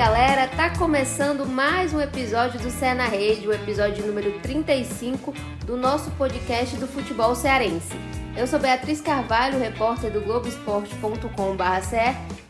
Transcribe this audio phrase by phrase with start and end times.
[0.00, 5.34] galera, tá começando mais um episódio do Cé na Rede, o episódio número 35
[5.66, 7.94] do nosso podcast do futebol cearense.
[8.34, 11.26] Eu sou Beatriz Carvalho, repórter do Globoesporte.com.br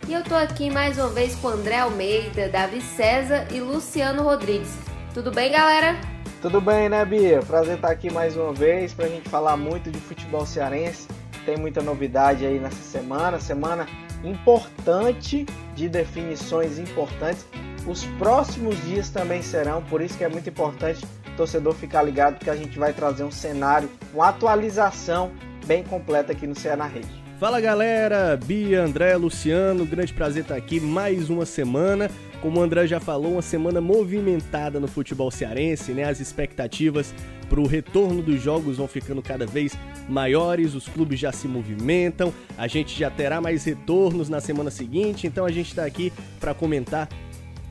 [0.06, 4.72] e eu tô aqui mais uma vez com André Almeida, Davi César e Luciano Rodrigues.
[5.12, 5.96] Tudo bem, galera?
[6.40, 7.40] Tudo bem, né, Bia?
[7.40, 11.08] Prazer estar aqui mais uma vez pra gente falar muito de futebol cearense.
[11.44, 13.88] Tem muita novidade aí nessa semana, semana
[14.24, 17.46] importante de definições importantes.
[17.86, 22.36] Os próximos dias também serão, por isso que é muito importante o torcedor ficar ligado,
[22.36, 25.32] porque a gente vai trazer um cenário, uma atualização
[25.66, 27.20] bem completa aqui no Ceará Rede.
[27.38, 32.10] Fala galera, Bia, André, Luciano, grande prazer estar aqui mais uma semana.
[32.40, 36.04] Como o André já falou, uma semana movimentada no futebol cearense, né?
[36.04, 37.14] As expectativas
[37.48, 39.76] para o retorno dos jogos vão ficando cada vez
[40.08, 45.26] maiores, os clubes já se movimentam, a gente já terá mais retornos na semana seguinte,
[45.26, 47.08] então a gente está aqui para comentar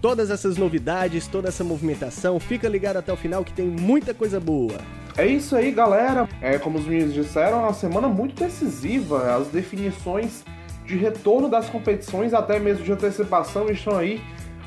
[0.01, 2.39] todas essas novidades, toda essa movimentação.
[2.39, 4.77] Fica ligado até o final que tem muita coisa boa.
[5.17, 6.29] É isso aí, galera.
[6.41, 9.35] É como os meninos disseram, é uma semana muito decisiva.
[9.35, 10.43] As definições
[10.85, 14.21] de retorno das competições, até mesmo de antecipação, estão aí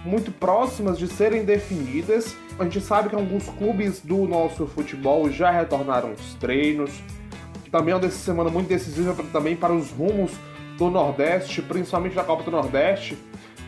[0.04, 2.36] muito próximas de serem definidas.
[2.58, 6.92] A gente sabe que alguns clubes do nosso futebol já retornaram os treinos.
[7.70, 10.32] Também é uma semana muito decisiva também para os rumos
[10.76, 13.16] do Nordeste, principalmente da Copa do Nordeste.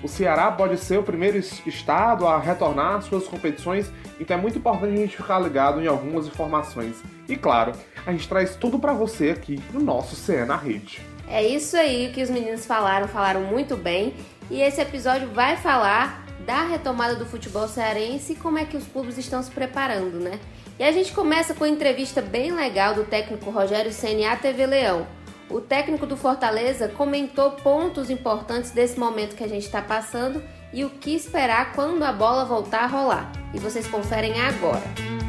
[0.02, 4.58] O Ceará pode ser o primeiro estado a retornar às suas competições, então é muito
[4.58, 7.02] importante a gente ficar ligado em algumas informações.
[7.26, 7.72] E claro,
[8.04, 11.00] a gente traz tudo para você aqui no nosso CE na Rede.
[11.26, 14.12] É isso aí que os meninos falaram, falaram muito bem.
[14.50, 18.86] E esse episódio vai falar da retomada do futebol cearense e como é que os
[18.86, 20.38] clubes estão se preparando, né?
[20.78, 23.92] E a gente começa com uma entrevista bem legal do técnico Rogério
[24.30, 25.06] à TV Leão.
[25.48, 30.42] O técnico do Fortaleza comentou pontos importantes desse momento que a gente está passando
[30.72, 33.30] e o que esperar quando a bola voltar a rolar.
[33.54, 35.23] E vocês conferem agora.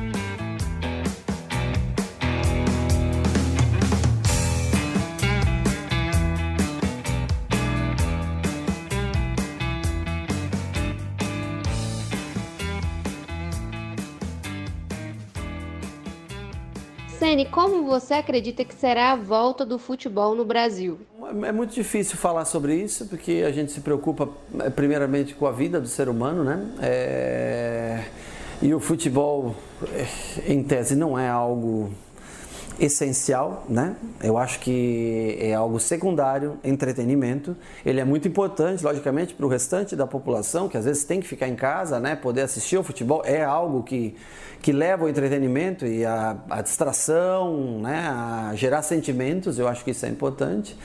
[17.35, 20.97] Sene, como você acredita que será a volta do futebol no Brasil?
[21.43, 24.29] É muito difícil falar sobre isso, porque a gente se preocupa
[24.59, 26.65] é, primeiramente com a vida do ser humano, né?
[26.81, 28.05] É...
[28.61, 29.53] E o futebol,
[29.93, 31.91] é, em tese, não é algo
[32.79, 33.97] essencial, né?
[34.23, 37.55] Eu acho que é algo secundário, entretenimento.
[37.85, 41.27] Ele é muito importante, logicamente, para o restante da população, que às vezes tem que
[41.27, 42.15] ficar em casa, né?
[42.15, 44.15] Poder assistir ao futebol é algo que,
[44.65, 47.99] que leva ao entretenimento e a distração, né?
[48.07, 49.59] A gerar sentimentos.
[49.59, 50.75] Eu acho que isso é importante.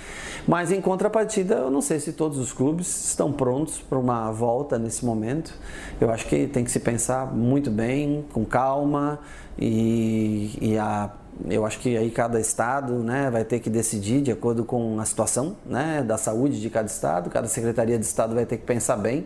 [0.47, 4.79] Mas em contrapartida, eu não sei se todos os clubes estão prontos para uma volta
[4.79, 5.55] nesse momento.
[5.99, 9.19] Eu acho que tem que se pensar muito bem, com calma
[9.59, 11.13] e, e a
[11.49, 15.07] eu acho que aí cada estado né, vai ter que decidir de acordo com a
[15.07, 18.97] situação né, da saúde de cada estado, cada secretaria de estado vai ter que pensar
[18.97, 19.25] bem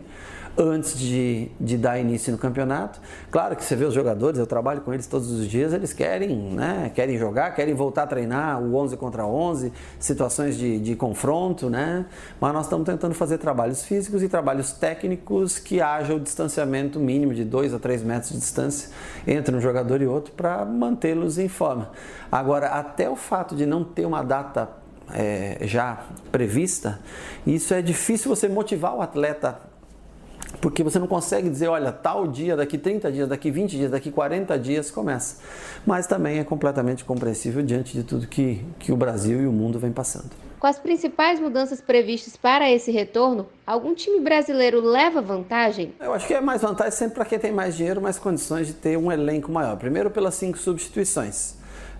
[0.57, 2.99] antes de, de dar início no campeonato.
[3.29, 6.35] Claro que você vê os jogadores, eu trabalho com eles todos os dias, eles querem,
[6.35, 11.69] né, querem jogar, querem voltar a treinar o 11 contra 11, situações de, de confronto,
[11.69, 12.05] né?
[12.39, 17.33] Mas nós estamos tentando fazer trabalhos físicos e trabalhos técnicos que haja o distanciamento mínimo
[17.33, 18.89] de 2 a 3 metros de distância
[19.27, 21.91] entre um jogador e outro para mantê-los em forma.
[22.31, 24.69] Agora, até o fato de não ter uma data
[25.13, 26.99] é, já prevista,
[27.45, 29.59] isso é difícil você motivar o atleta
[30.61, 34.11] porque você não consegue dizer, olha, tal dia, daqui 30 dias, daqui 20 dias, daqui
[34.11, 35.37] 40 dias começa.
[35.85, 39.79] Mas também é completamente compreensível diante de tudo que, que o Brasil e o mundo
[39.79, 40.31] vem passando.
[40.59, 45.93] Com as principais mudanças previstas para esse retorno, algum time brasileiro leva vantagem?
[45.99, 48.73] Eu acho que é mais vantagem sempre para quem tem mais dinheiro, mais condições de
[48.73, 49.77] ter um elenco maior.
[49.77, 51.55] Primeiro, pelas cinco substituições.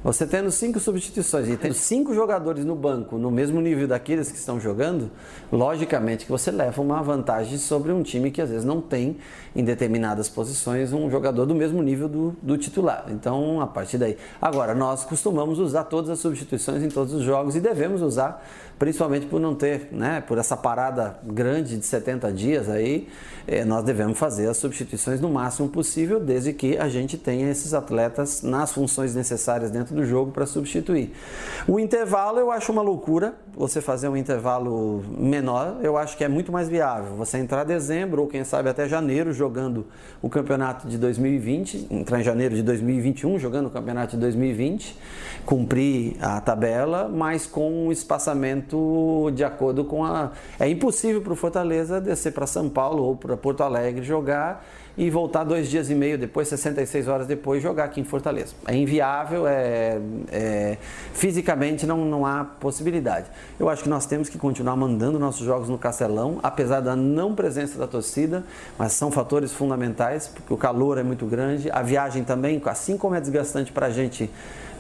[0.06, 4.38] Você tendo cinco substituições e tendo cinco jogadores no banco no mesmo nível daqueles que
[4.38, 5.10] estão jogando,
[5.52, 9.18] logicamente que você leva uma vantagem sobre um time que às vezes não tem
[9.56, 13.06] em determinadas posições um jogador do mesmo nível do, do titular.
[13.10, 14.18] Então, a partir daí.
[14.42, 18.44] Agora, nós costumamos usar todas as substituições em todos os jogos e devemos usar
[18.78, 23.08] principalmente por não ter, né, por essa parada grande de 70 dias aí,
[23.48, 27.74] eh, nós devemos fazer as substituições no máximo possível, desde que a gente tenha esses
[27.74, 31.14] atletas nas funções necessárias dentro do jogo para substituir.
[31.68, 36.28] O intervalo eu acho uma loucura, você fazer um intervalo menor, eu acho que é
[36.28, 37.16] muito mais viável.
[37.16, 39.88] Você entrar dezembro ou quem sabe até janeiro jogando
[40.22, 44.98] o campeonato de 2020, entrar em janeiro de 2021 jogando o campeonato de 2020,
[45.46, 50.32] cumprir a tabela, mas com um espaçamento de acordo com a.
[50.60, 54.66] É impossível para o Fortaleza descer para São Paulo ou para Porto Alegre jogar
[54.98, 58.54] e voltar dois dias e meio depois, 66 horas depois, jogar aqui em Fortaleza.
[58.68, 60.00] É inviável, é,
[60.32, 60.78] é,
[61.14, 63.28] fisicamente não, não há possibilidade.
[63.60, 67.36] Eu acho que nós temos que continuar mandando nossos jogos no Castelão, apesar da não
[67.36, 68.44] presença da torcida,
[68.78, 73.16] mas são fatores fundamentais, porque o calor é muito grande, a viagem também, assim como
[73.16, 74.30] é desgastante para a gente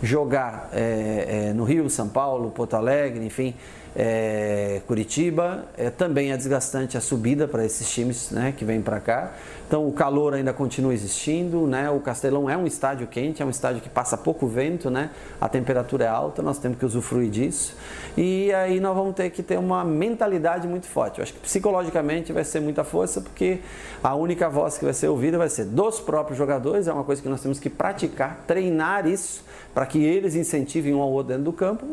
[0.01, 3.55] jogar é, é, no Rio, São Paulo, Porto Alegre, enfim,
[3.95, 5.65] é, Curitiba.
[5.77, 9.31] É, também é desgastante a subida para esses times né, que vêm para cá.
[9.67, 11.89] Então o calor ainda continua existindo, né?
[11.89, 15.09] O Castelão é um estádio quente, é um estádio que passa pouco vento, né?
[15.41, 17.75] A temperatura é alta, nós temos que usufruir disso.
[18.15, 21.19] E aí nós vamos ter que ter uma mentalidade muito forte.
[21.19, 23.59] Eu acho que psicologicamente vai ser muita força, porque
[24.03, 27.21] a única voz que vai ser ouvida vai ser dos próprios jogadores, é uma coisa
[27.21, 31.43] que nós temos que praticar, treinar isso para que eles incentivem um ao outro dentro
[31.43, 31.85] do campo,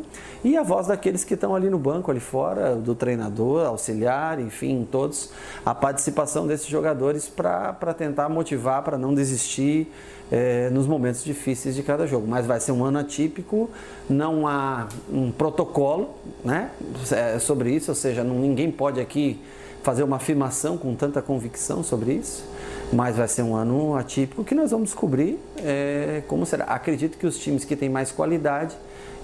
[0.44, 4.86] e a voz daqueles que estão ali no banco, ali fora, do treinador, auxiliar, enfim,
[4.88, 5.30] todos,
[5.66, 7.61] a participação desses jogadores para
[7.96, 9.92] tentar motivar, para não desistir
[10.30, 12.26] é, nos momentos difíceis de cada jogo.
[12.26, 13.70] Mas vai ser um ano atípico,
[14.08, 16.10] não há um protocolo
[16.44, 16.70] né,
[17.10, 19.40] é, sobre isso, ou seja, não, ninguém pode aqui
[19.82, 22.44] fazer uma afirmação com tanta convicção sobre isso
[22.92, 26.66] mas vai ser um ano atípico que nós vamos descobrir é, como será.
[26.66, 28.76] Acredito que os times que têm mais qualidade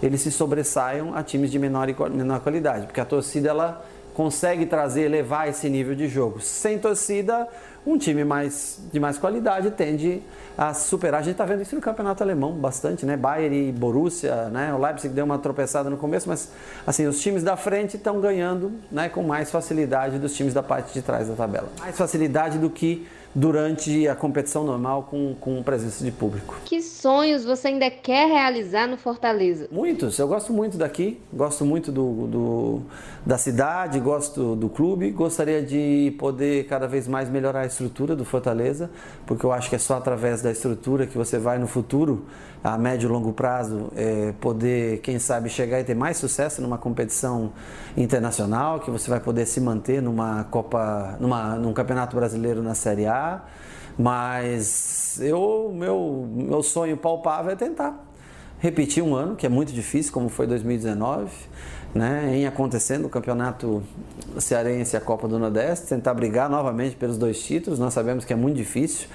[0.02, 5.02] eles se sobressaiam a times de menor, menor qualidade, porque a torcida ela consegue trazer,
[5.02, 6.40] elevar esse nível de jogo.
[6.40, 7.46] Sem torcida,
[7.86, 10.22] um time mais, de mais qualidade tende
[10.56, 11.20] a superar.
[11.20, 13.16] A gente está vendo isso no campeonato alemão bastante, né?
[13.16, 14.74] Bayern e Borussia, né?
[14.74, 16.50] O Leipzig deu uma tropeçada no começo, mas
[16.86, 20.92] assim, os times da frente estão ganhando né, com mais facilidade dos times da parte
[20.92, 21.68] de trás da tabela.
[21.78, 23.06] Mais facilidade do que
[23.38, 26.56] durante a competição normal com, com presença de público.
[26.64, 29.68] Que sonhos você ainda quer realizar no Fortaleza?
[29.70, 30.18] Muitos.
[30.18, 32.82] Eu gosto muito daqui, gosto muito do, do,
[33.24, 35.10] da cidade, gosto do clube.
[35.12, 38.90] Gostaria de poder cada vez mais melhorar a estrutura do Fortaleza,
[39.24, 42.24] porque eu acho que é só através da estrutura que você vai no futuro,
[42.62, 46.76] a médio e longo prazo, é, poder, quem sabe, chegar e ter mais sucesso numa
[46.76, 47.52] competição
[47.96, 53.06] internacional, que você vai poder se manter numa Copa, numa, num Campeonato Brasileiro na Série
[53.06, 53.27] A
[53.98, 58.08] mas eu, meu, meu sonho palpável é tentar
[58.58, 61.30] repetir um ano, que é muito difícil, como foi 2019,
[61.94, 63.82] né, em acontecendo o campeonato
[64.38, 68.32] cearense e a Copa do Nordeste, tentar brigar novamente pelos dois títulos, nós sabemos que
[68.32, 69.08] é muito difícil.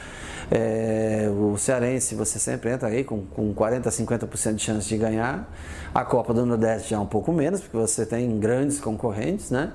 [0.56, 5.52] É, o cearense você sempre entra aí com, com 40, 50% de chance de ganhar.
[5.96, 9.74] A Copa do Nordeste já é um pouco menos, porque você tem grandes concorrentes, né?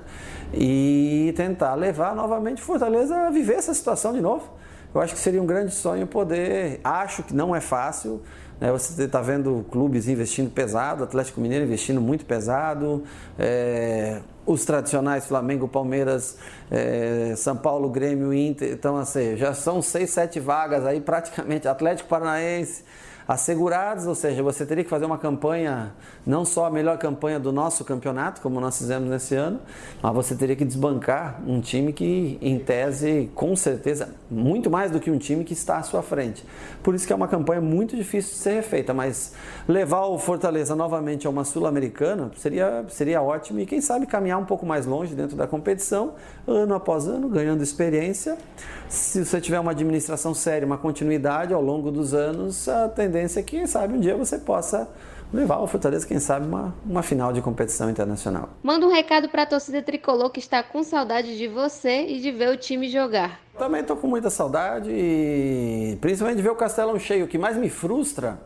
[0.53, 4.49] E tentar levar novamente Fortaleza a viver essa situação de novo.
[4.95, 6.79] Eu acho que seria um grande sonho poder.
[6.81, 8.21] Acho que não é fácil.
[8.59, 8.71] Né?
[8.71, 13.03] Você está vendo clubes investindo pesado, Atlético Mineiro investindo muito pesado.
[13.37, 16.37] É os tradicionais Flamengo, Palmeiras,
[16.71, 18.71] é, São Paulo, Grêmio, Inter.
[18.71, 21.67] Então, assim, já são seis, sete vagas aí praticamente.
[21.67, 22.83] Atlético Paranaense
[23.29, 25.91] assegurados, ou seja, você teria que fazer uma campanha,
[26.25, 29.59] não só a melhor campanha do nosso campeonato, como nós fizemos nesse ano,
[30.01, 34.99] mas você teria que desbancar um time que, em tese, com certeza, muito mais do
[34.99, 36.43] que um time que está à sua frente.
[36.81, 39.33] Por isso que é uma campanha muito difícil de ser refeita, mas
[39.67, 44.45] levar o Fortaleza novamente a uma Sul-Americana seria, seria ótimo e quem sabe caminhar um
[44.45, 46.13] pouco mais longe dentro da competição,
[46.47, 48.39] ano após ano, ganhando experiência.
[48.87, 53.39] Se você tiver uma administração séria, uma continuidade ao longo dos anos, a tendência tendência
[53.39, 54.87] é que, quem sabe, um dia você possa
[55.31, 58.49] levar o Fortaleza, quem sabe, uma, uma final de competição internacional.
[58.63, 62.31] Manda um recado para a torcida tricolor que está com saudade de você e de
[62.31, 63.39] ver o time jogar.
[63.57, 67.25] Também estou com muita saudade e principalmente de ver o Castelão cheio.
[67.25, 68.39] O que mais me frustra,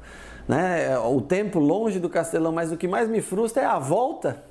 [0.47, 3.79] né, é o tempo longe do Castelão, mas o que mais me frustra é a
[3.79, 4.43] volta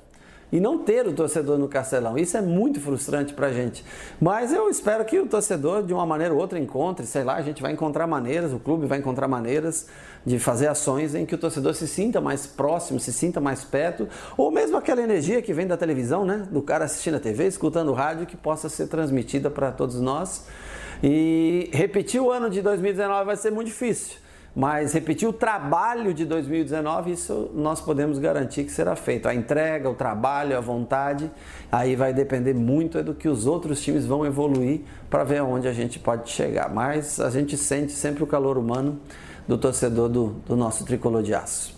[0.53, 2.15] e não ter o torcedor no Castelão.
[2.15, 3.83] Isso é muito frustrante para a gente.
[4.21, 7.41] Mas eu espero que o torcedor, de uma maneira ou outra, encontre, sei lá, a
[7.41, 9.87] gente vai encontrar maneiras, o clube vai encontrar maneiras
[10.23, 14.07] de fazer ações em que o torcedor se sinta mais próximo, se sinta mais perto,
[14.37, 16.47] ou mesmo aquela energia que vem da televisão, né?
[16.51, 20.45] Do cara assistindo a TV, escutando o rádio, que possa ser transmitida para todos nós.
[21.01, 24.22] E repetir o ano de 2019 vai ser muito difícil.
[24.55, 29.27] Mas repetir o trabalho de 2019, isso nós podemos garantir que será feito.
[29.27, 31.31] A entrega, o trabalho, a vontade,
[31.71, 35.73] aí vai depender muito do que os outros times vão evoluir para ver aonde a
[35.73, 36.71] gente pode chegar.
[36.71, 38.99] Mas a gente sente sempre o calor humano
[39.47, 41.73] do torcedor do, do nosso tricolor de aço.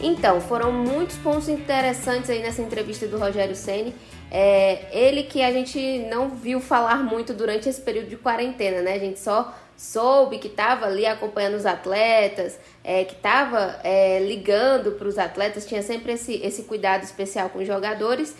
[0.00, 3.94] Então, foram muitos pontos interessantes aí nessa entrevista do Rogério Ceni.
[4.30, 8.94] É, ele que a gente não viu falar muito durante esse período de quarentena, né?
[8.94, 14.92] A gente só soube que estava ali acompanhando os atletas, é, que estava é, ligando
[14.92, 18.36] para os atletas, tinha sempre esse, esse cuidado especial com os jogadores.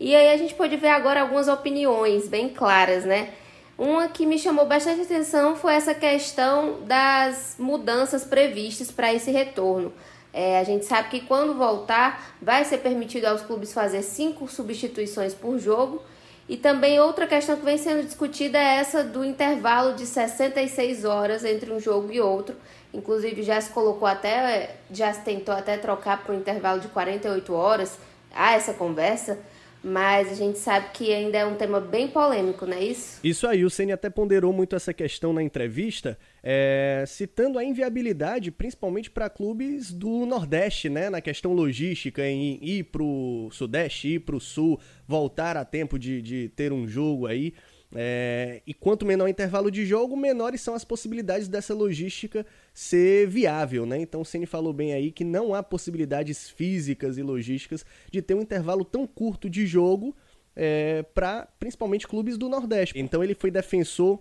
[0.00, 3.30] E aí a gente pode ver agora algumas opiniões bem claras, né?
[3.76, 9.92] Uma que me chamou bastante atenção foi essa questão das mudanças previstas para esse retorno.
[10.40, 15.34] É, a gente sabe que quando voltar, vai ser permitido aos clubes fazer cinco substituições
[15.34, 16.00] por jogo.
[16.48, 21.44] E também outra questão que vem sendo discutida é essa do intervalo de 66 horas
[21.44, 22.54] entre um jogo e outro.
[22.94, 27.52] Inclusive já se colocou até, já se tentou até trocar para um intervalo de 48
[27.52, 27.98] horas.
[28.32, 29.40] Há essa conversa
[29.82, 33.20] mas a gente sabe que ainda é um tema bem polêmico, não é isso?
[33.22, 38.50] Isso aí, o Ceni até ponderou muito essa questão na entrevista, é, citando a inviabilidade,
[38.50, 44.20] principalmente para clubes do Nordeste, né, na questão logística, em ir para o Sudeste, ir
[44.20, 47.54] para o Sul, voltar a tempo de, de ter um jogo aí.
[47.94, 53.26] É, e quanto menor o intervalo de jogo, menores são as possibilidades dessa logística ser
[53.26, 53.98] viável, né?
[53.98, 58.34] Então o Ceni falou bem aí que não há possibilidades físicas e logísticas de ter
[58.34, 60.14] um intervalo tão curto de jogo
[60.54, 62.98] é, para principalmente clubes do Nordeste.
[62.98, 64.20] Então ele foi defensor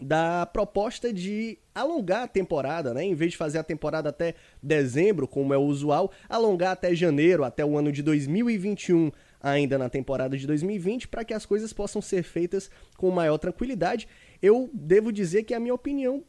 [0.00, 3.04] da proposta de alongar a temporada, né?
[3.04, 7.44] Em vez de fazer a temporada até dezembro, como é o usual, alongar até janeiro,
[7.44, 9.10] até o ano de 2021
[9.42, 14.06] ainda na temporada de 2020 para que as coisas possam ser feitas com maior tranquilidade.
[14.40, 16.22] Eu devo dizer que a minha opinião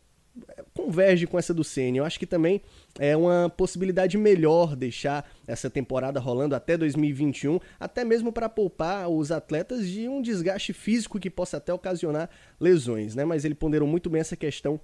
[0.50, 2.00] é, converge com essa do Ceni.
[2.00, 2.62] Eu acho que também
[2.98, 9.32] é uma possibilidade melhor deixar essa temporada rolando até 2021, até mesmo para poupar os
[9.32, 12.29] atletas de um desgaste físico que possa até ocasionar
[12.60, 13.24] lesões, né?
[13.24, 14.79] Mas ele ponderou muito bem essa questão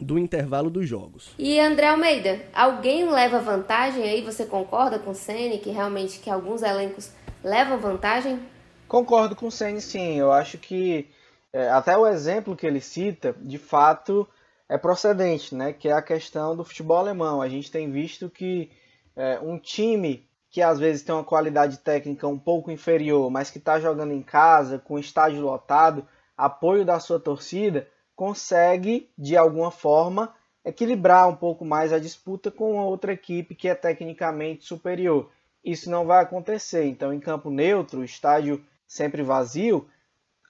[0.00, 1.34] do intervalo dos jogos.
[1.38, 4.22] E André Almeida, alguém leva vantagem aí?
[4.22, 7.10] Você concorda com o Ceni que realmente que alguns elencos
[7.48, 8.38] leva vantagem?
[8.86, 10.18] Concordo com o Senna, sim.
[10.18, 11.08] Eu acho que
[11.52, 14.28] é, até o exemplo que ele cita, de fato,
[14.68, 15.72] é procedente, né?
[15.72, 17.40] Que é a questão do futebol alemão.
[17.40, 18.70] A gente tem visto que
[19.16, 23.58] é, um time que às vezes tem uma qualidade técnica um pouco inferior, mas que
[23.58, 30.34] está jogando em casa, com estádio lotado, apoio da sua torcida, consegue, de alguma forma,
[30.64, 35.30] equilibrar um pouco mais a disputa com outra equipe que é tecnicamente superior
[35.70, 36.84] isso não vai acontecer.
[36.86, 39.88] Então, em campo neutro, estádio sempre vazio,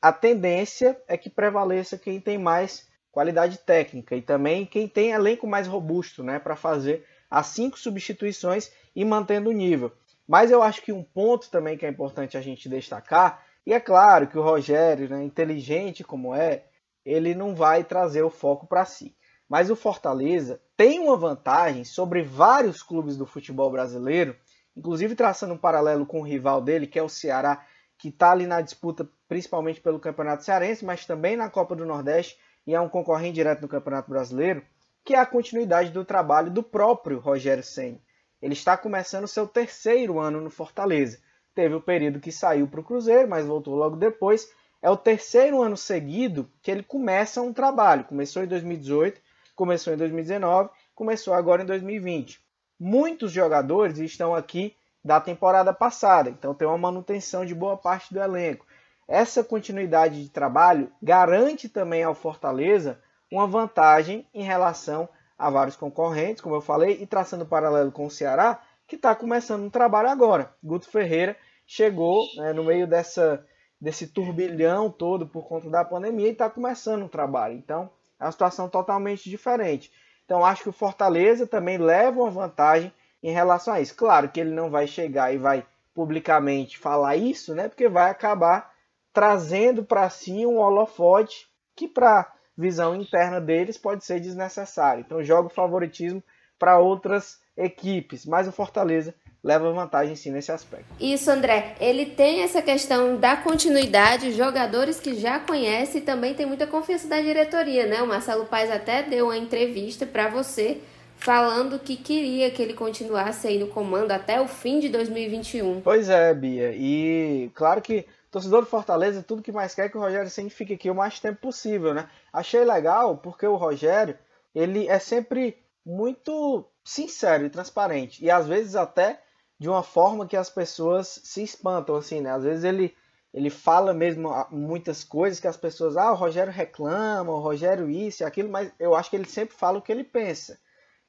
[0.00, 5.46] a tendência é que prevaleça quem tem mais qualidade técnica e também quem tem elenco
[5.46, 9.92] mais robusto, né, para fazer as cinco substituições e mantendo o nível.
[10.26, 13.80] Mas eu acho que um ponto também que é importante a gente destacar, e é
[13.80, 16.64] claro que o Rogério, né, inteligente como é,
[17.04, 19.16] ele não vai trazer o foco para si.
[19.48, 24.36] Mas o Fortaleza tem uma vantagem sobre vários clubes do futebol brasileiro
[24.76, 27.66] inclusive traçando um paralelo com o rival dele, que é o Ceará,
[27.98, 32.38] que está ali na disputa principalmente pelo Campeonato Cearense, mas também na Copa do Nordeste
[32.66, 34.62] e é um concorrente direto no Campeonato Brasileiro,
[35.04, 37.98] que é a continuidade do trabalho do próprio Rogério Senna.
[38.40, 41.18] Ele está começando seu terceiro ano no Fortaleza.
[41.54, 44.48] Teve o período que saiu para o Cruzeiro, mas voltou logo depois.
[44.80, 48.04] É o terceiro ano seguido que ele começa um trabalho.
[48.04, 49.20] Começou em 2018,
[49.56, 52.47] começou em 2019, começou agora em 2020
[52.78, 58.20] muitos jogadores estão aqui da temporada passada, então tem uma manutenção de boa parte do
[58.20, 58.66] elenco.
[59.06, 65.08] Essa continuidade de trabalho garante também ao Fortaleza uma vantagem em relação
[65.38, 69.62] a vários concorrentes, como eu falei, e traçando paralelo com o Ceará, que está começando
[69.62, 70.52] um trabalho agora.
[70.62, 73.44] Guto Ferreira chegou né, no meio dessa,
[73.80, 77.54] desse turbilhão todo por conta da pandemia e está começando um trabalho.
[77.54, 79.92] Então, é uma situação totalmente diferente.
[80.28, 82.92] Então acho que o Fortaleza também leva uma vantagem
[83.22, 83.96] em relação a isso.
[83.96, 87.66] Claro que ele não vai chegar e vai publicamente falar isso, né?
[87.66, 88.70] Porque vai acabar
[89.10, 95.00] trazendo para si um holofote que para visão interna deles pode ser desnecessário.
[95.00, 96.22] Então joga o favoritismo
[96.58, 100.86] para outras equipes, mas o Fortaleza leva vantagem sim nesse aspecto.
[101.00, 101.76] Isso, André.
[101.80, 107.08] Ele tem essa questão da continuidade, jogadores que já conhece e também tem muita confiança
[107.08, 108.02] da diretoria, né?
[108.02, 110.80] O Marcelo Paes até deu uma entrevista para você
[111.16, 115.80] falando que queria que ele continuasse aí no comando até o fim de 2021.
[115.80, 116.72] Pois é, Bia.
[116.74, 120.54] E claro que torcedor do Fortaleza, tudo que mais quer é que o Rogério sempre
[120.54, 122.08] fique aqui o mais tempo possível, né?
[122.32, 124.16] Achei legal porque o Rogério,
[124.54, 129.20] ele é sempre muito sincero e transparente e às vezes até
[129.58, 132.30] de uma forma que as pessoas se espantam, assim, né?
[132.30, 132.94] Às vezes ele
[133.32, 138.22] ele fala mesmo muitas coisas que as pessoas, ah, o Rogério reclama, o Rogério isso
[138.22, 140.58] e aquilo, mas eu acho que ele sempre fala o que ele pensa.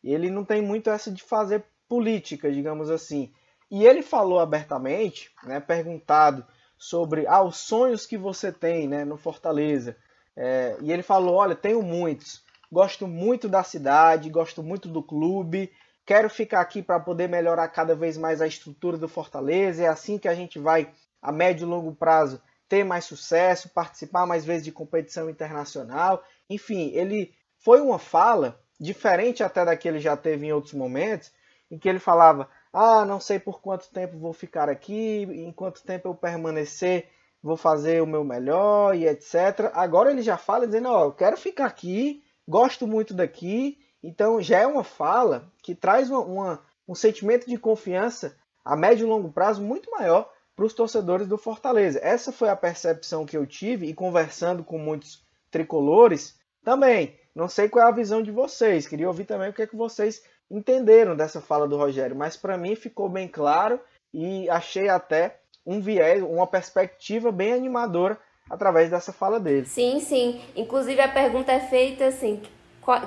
[0.04, 3.32] E ele não tem muito essa de fazer política, digamos assim.
[3.72, 6.46] E ele falou abertamente, né, perguntado
[6.78, 9.96] sobre ah, os sonhos que você tem né, no Fortaleza.
[10.36, 12.44] É, e ele falou: Olha, tenho muitos.
[12.72, 15.72] Gosto muito da cidade, gosto muito do clube.
[16.10, 19.84] Quero ficar aqui para poder melhorar cada vez mais a estrutura do Fortaleza.
[19.84, 24.26] É assim que a gente vai, a médio e longo prazo, ter mais sucesso, participar
[24.26, 26.24] mais vezes de competição internacional.
[26.50, 31.32] Enfim, ele foi uma fala diferente até da que ele já teve em outros momentos,
[31.70, 35.84] em que ele falava: Ah, não sei por quanto tempo vou ficar aqui, em quanto
[35.84, 37.08] tempo eu permanecer
[37.40, 39.70] vou fazer o meu melhor e etc.
[39.74, 43.78] Agora ele já fala dizendo, ó, eu quero ficar aqui, gosto muito daqui.
[44.04, 49.06] Então já é uma fala que traz uma, uma, um sentimento de confiança a médio
[49.06, 52.00] e longo prazo muito maior para os torcedores do Fortaleza.
[52.04, 57.18] Essa foi a percepção que eu tive e conversando com muitos tricolores também.
[57.34, 58.88] Não sei qual é a visão de vocês.
[58.88, 62.16] Queria ouvir também o que, é que vocês entenderam dessa fala do Rogério.
[62.16, 63.80] Mas para mim ficou bem claro
[64.14, 69.66] e achei até um viés, uma perspectiva bem animadora através dessa fala dele.
[69.66, 70.42] Sim, sim.
[70.56, 72.42] Inclusive a pergunta é feita assim: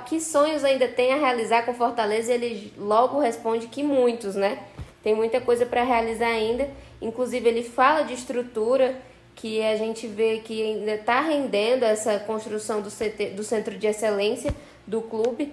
[0.05, 2.33] que sonhos ainda tem a realizar com Fortaleza?
[2.33, 4.59] Ele logo responde que muitos, né?
[5.01, 6.69] Tem muita coisa para realizar ainda.
[7.01, 8.95] Inclusive ele fala de estrutura
[9.35, 13.87] que a gente vê que ainda está rendendo essa construção do, CT, do centro de
[13.87, 14.53] excelência
[14.85, 15.51] do clube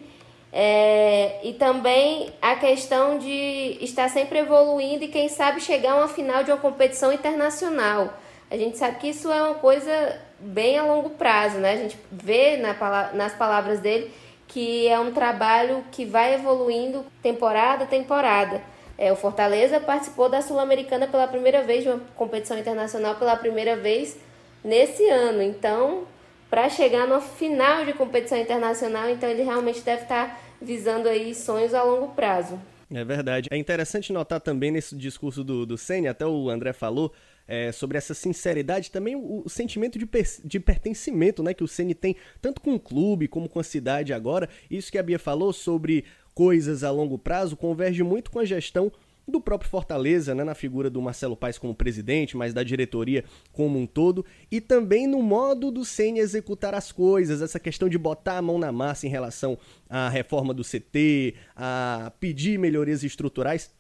[0.53, 6.09] é, e também a questão de estar sempre evoluindo e, quem sabe, chegar a uma
[6.09, 8.13] final de uma competição internacional.
[8.51, 11.73] A gente sabe que isso é uma coisa bem a longo prazo, né?
[11.73, 14.11] A gente vê na, nas palavras dele
[14.49, 18.61] que é um trabalho que vai evoluindo temporada a temporada.
[18.99, 23.77] É, o Fortaleza participou da Sul-Americana pela primeira vez, de uma competição internacional pela primeira
[23.77, 24.19] vez
[24.65, 25.41] nesse ano.
[25.41, 26.05] Então,
[26.51, 31.33] para chegar no final de competição internacional, então ele realmente deve estar tá visando aí
[31.33, 32.61] sonhos a longo prazo.
[32.93, 33.49] É verdade.
[33.53, 37.13] É interessante notar também nesse discurso do, do Senna, até o André falou,
[37.51, 41.69] é, sobre essa sinceridade, também o, o sentimento de, per, de, pertencimento né, que o
[41.69, 44.49] Ceni tem, tanto com o clube como com a cidade agora.
[44.71, 48.93] Isso que a Bia falou sobre coisas a longo prazo converge muito com a gestão
[49.27, 53.81] do próprio Fortaleza, né, na figura do Marcelo Paes como presidente, mas da diretoria como
[53.81, 58.39] um todo, e também no modo do Ceni executar as coisas, essa questão de botar
[58.39, 59.59] a mão na massa em relação
[59.89, 63.71] à reforma do CT, a pedir melhorias estruturais.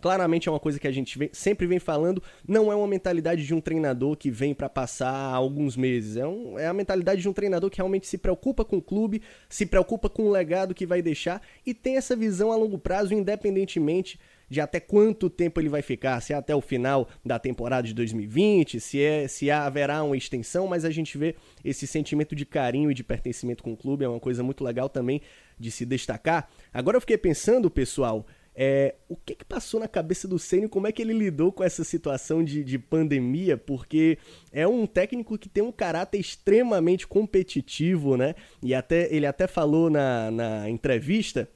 [0.00, 3.46] Claramente é uma coisa que a gente vem, sempre vem falando, não é uma mentalidade
[3.46, 6.16] de um treinador que vem para passar alguns meses.
[6.16, 9.22] É, um, é a mentalidade de um treinador que realmente se preocupa com o clube,
[9.48, 13.14] se preocupa com o legado que vai deixar e tem essa visão a longo prazo,
[13.14, 17.86] independentemente de até quanto tempo ele vai ficar, se é até o final da temporada
[17.86, 22.46] de 2020, se é se haverá uma extensão, mas a gente vê esse sentimento de
[22.46, 25.20] carinho e de pertencimento com o clube, é uma coisa muito legal também
[25.58, 26.48] de se destacar.
[26.72, 28.26] Agora eu fiquei pensando, pessoal,
[28.58, 30.66] é, o que, que, passou na cabeça do Ceni?
[30.66, 33.58] Como é que ele lidou com essa situação de, de, pandemia?
[33.58, 34.16] Porque
[34.50, 38.34] é um técnico que tem um caráter extremamente competitivo, né?
[38.62, 41.46] E até ele até falou na, na entrevista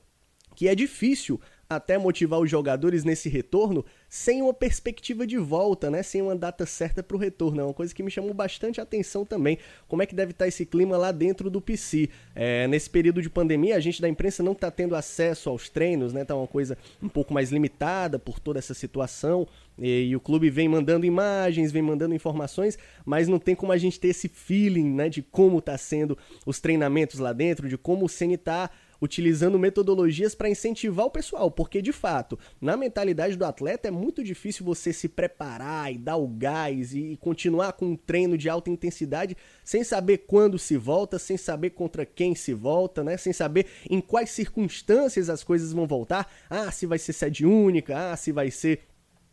[0.54, 6.02] que é difícil até motivar os jogadores nesse retorno sem uma perspectiva de volta, né?
[6.02, 7.60] Sem uma data certa para o retorno.
[7.60, 9.56] É uma coisa que me chamou bastante atenção também.
[9.86, 12.10] Como é que deve estar tá esse clima lá dentro do PC?
[12.34, 16.12] É, nesse período de pandemia, a gente da imprensa não está tendo acesso aos treinos,
[16.12, 16.24] né?
[16.24, 19.46] Tá uma coisa um pouco mais limitada por toda essa situação.
[19.78, 23.78] E, e, o clube vem mandando imagens, vem mandando informações, mas não tem como a
[23.78, 25.08] gente ter esse feeling, né?
[25.08, 30.34] De como está sendo os treinamentos lá dentro, de como o CN está utilizando metodologias
[30.34, 34.92] para incentivar o pessoal, porque de fato, na mentalidade do atleta é muito difícil você
[34.92, 39.82] se preparar e dar o gás e continuar com um treino de alta intensidade sem
[39.82, 43.16] saber quando se volta, sem saber contra quem se volta, né?
[43.16, 46.30] Sem saber em quais circunstâncias as coisas vão voltar.
[46.48, 48.80] Ah, se vai ser sede única, ah, se vai ser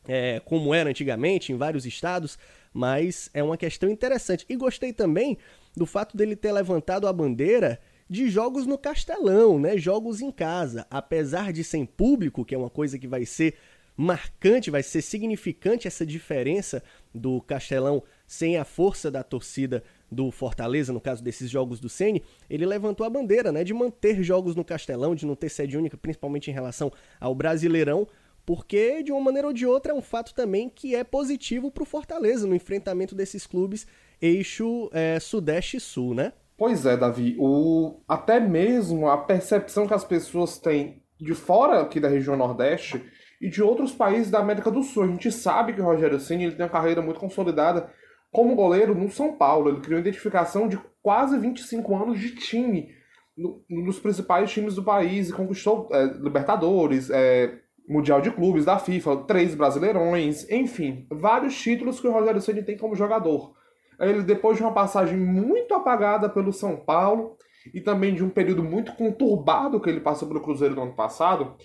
[0.08, 2.40] é, como era antigamente em vários estados,
[2.74, 4.46] mas é uma questão interessante.
[4.48, 5.38] E gostei também
[5.76, 9.78] do fato dele ter levantado a bandeira de jogos no Castelão, né?
[9.78, 13.56] Jogos em casa, apesar de sem público, que é uma coisa que vai ser
[13.98, 20.94] marcante, vai ser significante essa diferença do Castelão sem a força da torcida do Fortaleza,
[20.94, 24.64] no caso desses jogos do Ceni, ele levantou a bandeira, né, de manter jogos no
[24.64, 28.08] Castelão, de não ter sede única, principalmente em relação ao Brasileirão,
[28.46, 31.84] porque de uma maneira ou de outra é um fato também que é positivo para
[31.84, 33.86] o Fortaleza no enfrentamento desses clubes
[34.22, 36.32] eixo é, Sudeste Sul, né?
[36.58, 37.36] Pois é, Davi.
[37.40, 38.02] O...
[38.08, 43.04] Até mesmo a percepção que as pessoas têm de fora aqui da região Nordeste
[43.40, 45.04] e de outros países da América do Sul.
[45.04, 47.90] A gente sabe que o Rogério Ceni ele tem uma carreira muito consolidada
[48.32, 49.70] como goleiro no São Paulo.
[49.70, 52.90] Ele criou identificação de quase 25 anos de time
[53.38, 58.80] no, nos principais times do país e conquistou é, Libertadores, é, Mundial de Clubes da
[58.80, 63.56] FIFA, três Brasileirões, enfim, vários títulos que o Rogério Ceni tem como jogador.
[64.00, 67.38] Ele, depois de uma passagem muito apagada pelo São Paulo
[67.74, 71.56] e também de um período muito conturbado que ele passou pelo Cruzeiro no ano passado,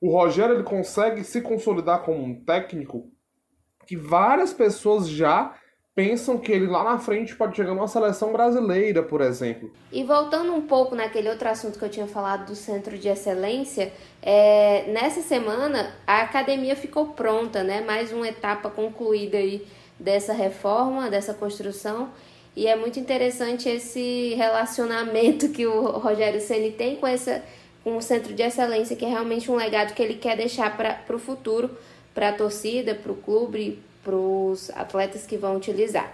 [0.00, 3.10] o Rogério ele consegue se consolidar como um técnico
[3.86, 5.54] que várias pessoas já
[5.98, 9.72] pensam que ele lá na frente pode chegar numa seleção brasileira, por exemplo.
[9.90, 13.92] E voltando um pouco naquele outro assunto que eu tinha falado do centro de excelência,
[14.22, 17.80] é, nessa semana a academia ficou pronta, né?
[17.80, 19.66] Mais uma etapa concluída aí
[19.98, 22.10] dessa reforma, dessa construção.
[22.56, 27.42] E é muito interessante esse relacionamento que o Rogério Ceni tem com essa
[27.84, 31.16] com o centro de excelência, que é realmente um legado que ele quer deixar para
[31.16, 31.70] o futuro,
[32.12, 36.12] para a torcida, para o clube, para os atletas que vão utilizar.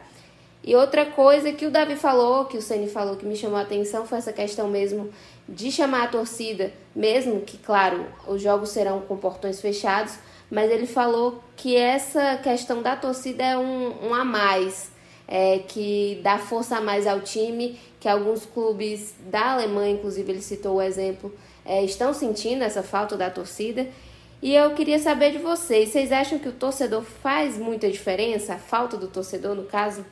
[0.62, 3.62] E outra coisa que o Davi falou, que o Ceni falou que me chamou a
[3.62, 5.10] atenção, foi essa questão mesmo
[5.48, 10.14] de chamar a torcida, mesmo que, claro, os jogos serão com portões fechados,
[10.50, 14.92] mas ele falou que essa questão da torcida é um, um a mais,
[15.26, 20.42] é, que dá força a mais ao time, que alguns clubes da Alemanha, inclusive ele
[20.42, 21.32] citou o exemplo,
[21.64, 23.88] é, estão sentindo essa falta da torcida
[24.44, 28.52] e eu queria saber de vocês, vocês acham que o torcedor faz muita diferença?
[28.52, 30.04] A falta do torcedor, no caso?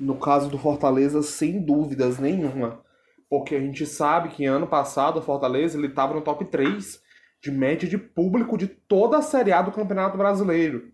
[0.00, 2.80] No caso do Fortaleza, sem dúvidas nenhuma.
[3.28, 7.02] Porque a gente sabe que ano passado o Fortaleza ele estava no top 3
[7.42, 10.92] de média de público de toda a Série A do Campeonato Brasileiro.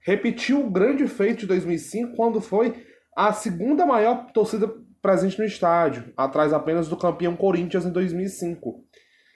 [0.00, 4.72] Repetiu o grande feito de 2005 quando foi a segunda maior torcida
[5.02, 8.84] presente no estádio, atrás apenas do campeão Corinthians em 2005.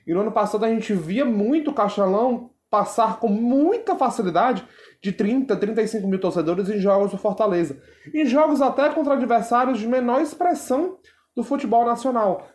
[0.06, 4.66] E no ano passado a gente via muito o Castelão passar com muita facilidade
[5.02, 7.80] de 30, 35 mil torcedores em jogos do Fortaleza.
[8.12, 10.98] Em jogos até contra adversários de menor expressão
[11.36, 12.48] do futebol nacional.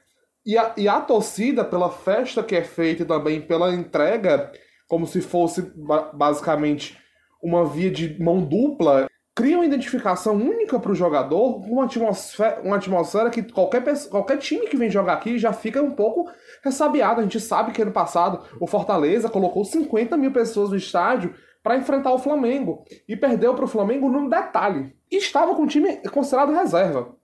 [0.46, 4.52] E a, e a torcida, pela festa que é feita e também pela entrega,
[4.88, 5.72] como se fosse
[6.14, 6.98] basicamente
[7.42, 12.76] uma via de mão dupla, cria uma identificação única para o jogador, uma atmosfera, uma
[12.76, 16.30] atmosfera que qualquer, qualquer time que vem jogar aqui já fica um pouco
[16.62, 17.22] ressabiado.
[17.22, 21.78] A gente sabe que ano passado o Fortaleza colocou 50 mil pessoas no estádio para
[21.78, 24.94] enfrentar o Flamengo e perdeu para o Flamengo num detalhe.
[25.12, 27.16] E estava com o time considerado reserva.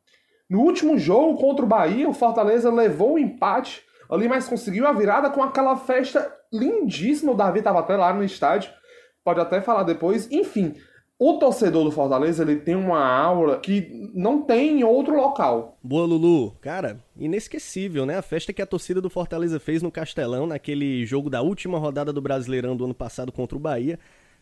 [0.50, 4.94] No último jogo contra o Bahia, o Fortaleza levou o empate ali, mas conseguiu a
[4.94, 7.32] virada com aquela festa lindíssima.
[7.32, 8.72] O Davi estava até lá no estádio,
[9.24, 10.32] pode até falar depois.
[10.32, 10.76] Enfim,
[11.18, 15.80] o torcedor do Fortaleza, ele tem uma aura que não tem em outro local.
[15.82, 16.52] Boa, Lulu.
[16.62, 18.18] Cara, inesquecível, né?
[18.18, 22.12] A festa que a torcida do Fortaleza fez no Castelão, naquele jogo da última rodada
[22.12, 23.98] do Brasileirão do ano passado contra o Bahia.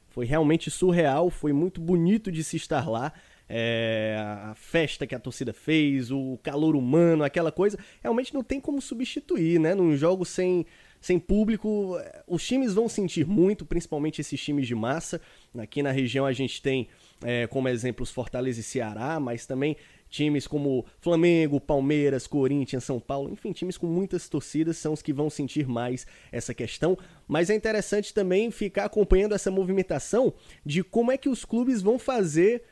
[0.10, 3.14] Foi realmente surreal, foi muito bonito de se estar lá.
[3.48, 8.60] É, a festa que a torcida fez, o calor humano, aquela coisa, realmente não tem
[8.60, 9.76] como substituir, né?
[9.76, 10.66] Num jogo sem
[11.04, 15.20] sem público, os times vão sentir muito, principalmente esses times de massa.
[15.58, 16.88] Aqui na região a gente tem
[17.22, 19.76] é, como exemplos Fortaleza e Ceará, mas também
[20.10, 25.12] times como Flamengo, Palmeiras, Corinthians, São Paulo, enfim, times com muitas torcidas são os que
[25.12, 26.98] vão sentir mais essa questão.
[27.28, 30.34] Mas é interessante também ficar acompanhando essa movimentação
[30.66, 32.64] de como é que os clubes vão fazer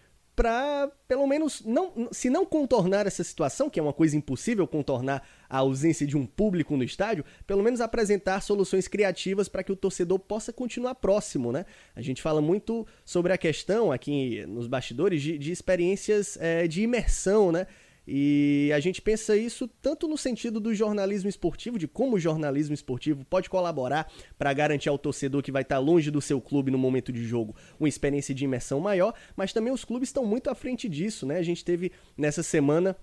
[0.41, 5.23] para, pelo menos, não, se não contornar essa situação, que é uma coisa impossível contornar
[5.47, 9.75] a ausência de um público no estádio, pelo menos apresentar soluções criativas para que o
[9.75, 11.63] torcedor possa continuar próximo, né?
[11.95, 16.81] A gente fala muito sobre a questão aqui nos bastidores de, de experiências é, de
[16.81, 17.67] imersão, né?
[18.13, 22.73] E a gente pensa isso tanto no sentido do jornalismo esportivo, de como o jornalismo
[22.73, 26.77] esportivo pode colaborar para garantir ao torcedor que vai estar longe do seu clube no
[26.77, 30.55] momento de jogo uma experiência de imersão maior, mas também os clubes estão muito à
[30.55, 31.37] frente disso, né?
[31.37, 32.97] A gente teve nessa semana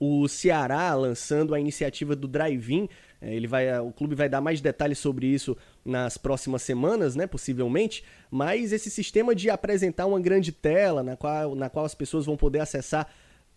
[0.00, 2.88] o Ceará lançando a iniciativa do Drive-In.
[3.20, 7.24] É, ele vai, o clube vai dar mais detalhes sobre isso nas próximas semanas, né,
[7.24, 8.02] possivelmente.
[8.32, 12.36] Mas esse sistema de apresentar uma grande tela na qual, na qual as pessoas vão
[12.36, 13.06] poder acessar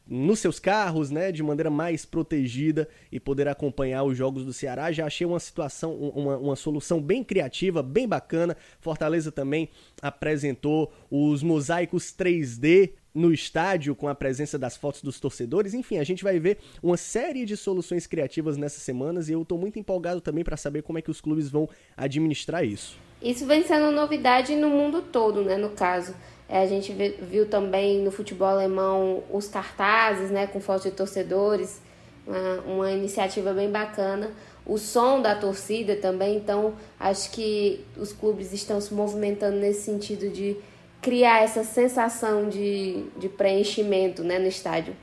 [0.05, 4.91] nos seus carros, né, de maneira mais protegida e poder acompanhar os jogos do Ceará.
[4.91, 8.57] Já achei uma situação, uma, uma solução bem criativa, bem bacana.
[8.79, 9.69] Fortaleza também
[10.01, 15.73] apresentou os mosaicos 3D no estádio com a presença das fotos dos torcedores.
[15.73, 19.57] Enfim, a gente vai ver uma série de soluções criativas nessas semanas e eu estou
[19.57, 22.97] muito empolgado também para saber como é que os clubes vão administrar isso.
[23.21, 26.13] Isso vem sendo novidade no mundo todo, né, no caso.
[26.47, 31.81] É, a gente viu também no futebol alemão os cartazes, né, com fotos de torcedores,
[32.27, 34.31] uma, uma iniciativa bem bacana.
[34.65, 40.29] O som da torcida também, então acho que os clubes estão se movimentando nesse sentido
[40.29, 40.55] de
[41.01, 44.95] criar essa sensação de, de preenchimento né, no estádio.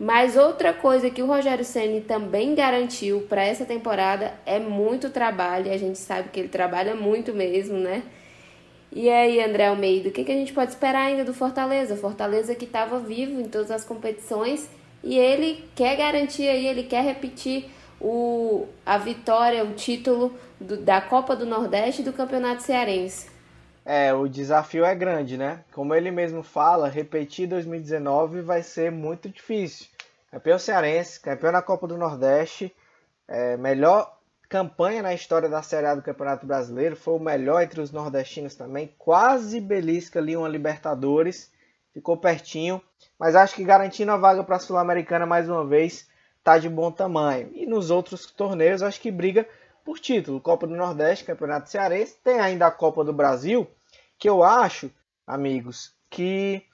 [0.00, 5.66] Mas outra coisa que o Rogério Ceni também garantiu para essa temporada é muito trabalho.
[5.66, 8.02] E a gente sabe que ele trabalha muito mesmo, né?
[8.92, 11.96] E aí, André Almeida, o que, que a gente pode esperar ainda do Fortaleza?
[11.96, 14.68] Fortaleza que estava vivo em todas as competições
[15.02, 21.00] e ele quer garantir aí, ele quer repetir o, a vitória, o título do, da
[21.00, 23.30] Copa do Nordeste e do Campeonato Cearense.
[23.84, 25.64] É, o desafio é grande, né?
[25.72, 29.86] Como ele mesmo fala, repetir 2019 vai ser muito difícil.
[30.30, 32.74] Campeão cearense, campeão na Copa do Nordeste,
[33.26, 34.19] é, melhor
[34.50, 38.56] campanha na história da Série A do Campeonato Brasileiro, foi o melhor entre os nordestinos
[38.56, 41.52] também, quase belisca ali uma Libertadores,
[41.94, 42.82] ficou pertinho,
[43.16, 46.08] mas acho que garantindo a vaga para a Sul-Americana mais uma vez,
[46.42, 47.52] tá de bom tamanho.
[47.54, 49.46] E nos outros torneios, acho que briga
[49.84, 50.40] por título.
[50.40, 53.70] Copa do Nordeste, Campeonato Cearense, tem ainda a Copa do Brasil,
[54.18, 54.90] que eu acho,
[55.24, 56.64] amigos, que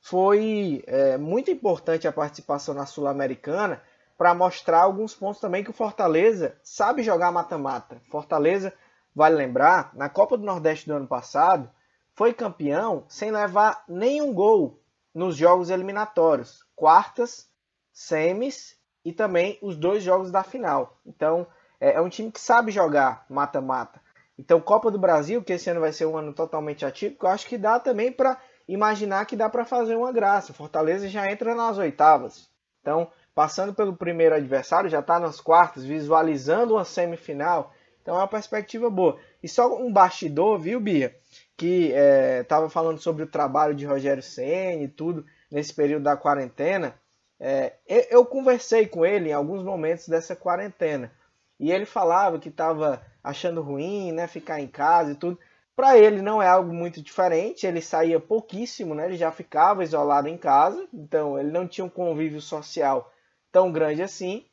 [0.00, 3.82] foi é, muito importante a participação na Sul-Americana
[4.16, 8.00] para mostrar alguns pontos também que o Fortaleza sabe jogar mata-mata.
[8.10, 8.72] Fortaleza,
[9.14, 11.70] vale lembrar, na Copa do Nordeste do ano passado,
[12.14, 14.80] foi campeão sem levar nenhum gol
[15.14, 17.48] nos jogos eliminatórios, quartas,
[17.92, 20.98] semis e também os dois jogos da final.
[21.04, 21.46] Então,
[21.80, 24.00] é, é um time que sabe jogar mata-mata.
[24.38, 27.46] Então, Copa do Brasil, que esse ano vai ser um ano totalmente atípico, eu acho
[27.46, 30.52] que dá também para imaginar que dá para fazer uma graça.
[30.52, 32.50] Fortaleza já entra nas oitavas.
[32.80, 37.74] Então, passando pelo primeiro adversário, já está nas quartas, visualizando uma semifinal.
[38.00, 39.18] Então, é uma perspectiva boa.
[39.42, 41.14] E só um bastidor, viu, Bia?
[41.54, 41.92] Que
[42.40, 46.98] estava é, falando sobre o trabalho de Rogério Senna e tudo nesse período da quarentena.
[47.38, 51.12] É, eu conversei com ele em alguns momentos dessa quarentena.
[51.60, 55.38] E ele falava que estava achando ruim, né, ficar em casa e tudo.
[55.74, 59.04] Para ele não é algo muito diferente, ele saía pouquíssimo, né?
[59.04, 63.12] Ele já ficava isolado em casa, então ele não tinha um convívio social
[63.50, 64.44] tão grande assim,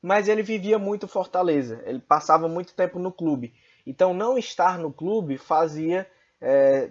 [0.00, 3.54] mas ele vivia muito Fortaleza, ele passava muito tempo no clube.
[3.86, 6.08] Então não estar no clube fazia
[6.40, 6.90] é,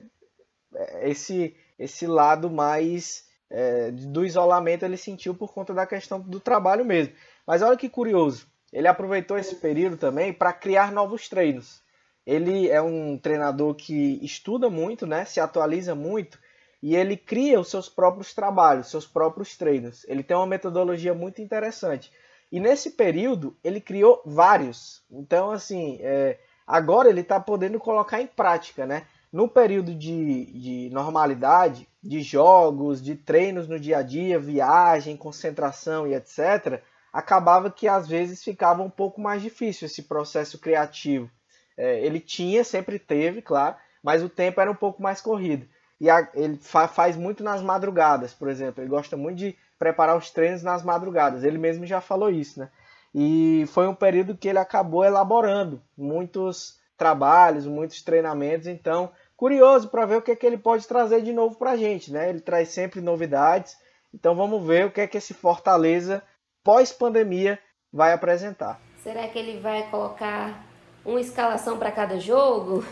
[1.02, 6.86] esse, esse lado mais é, do isolamento ele sentiu por conta da questão do trabalho
[6.86, 7.14] mesmo.
[7.46, 11.82] Mas olha que curioso, ele aproveitou esse período também para criar novos treinos.
[12.26, 16.40] Ele é um treinador que estuda muito, né, se atualiza muito
[16.82, 20.04] e ele cria os seus próprios trabalhos, seus próprios treinos.
[20.08, 22.12] Ele tem uma metodologia muito interessante.
[22.52, 25.04] E nesse período ele criou vários.
[25.10, 29.06] Então, assim, é, agora ele está podendo colocar em prática, né?
[29.32, 36.06] No período de, de normalidade, de jogos, de treinos no dia a dia, viagem, concentração
[36.06, 36.82] e etc.,
[37.14, 41.30] acabava que às vezes ficava um pouco mais difícil esse processo criativo.
[41.78, 45.68] É, ele tinha, sempre teve, claro, mas o tempo era um pouco mais corrido.
[46.02, 48.82] E a, ele fa faz muito nas madrugadas, por exemplo.
[48.82, 51.44] Ele gosta muito de preparar os treinos nas madrugadas.
[51.44, 52.72] Ele mesmo já falou isso, né?
[53.14, 58.66] E foi um período que ele acabou elaborando muitos trabalhos, muitos treinamentos.
[58.66, 61.78] Então, curioso para ver o que, é que ele pode trazer de novo para a
[61.78, 62.32] gente, né?
[62.32, 63.78] Ele traz sempre novidades.
[64.12, 66.24] Então, vamos ver o que é que esse Fortaleza
[66.64, 67.60] pós-pandemia
[67.94, 68.82] vai apresentar.
[69.04, 70.66] Será que ele vai colocar
[71.06, 72.84] uma escalação para cada jogo?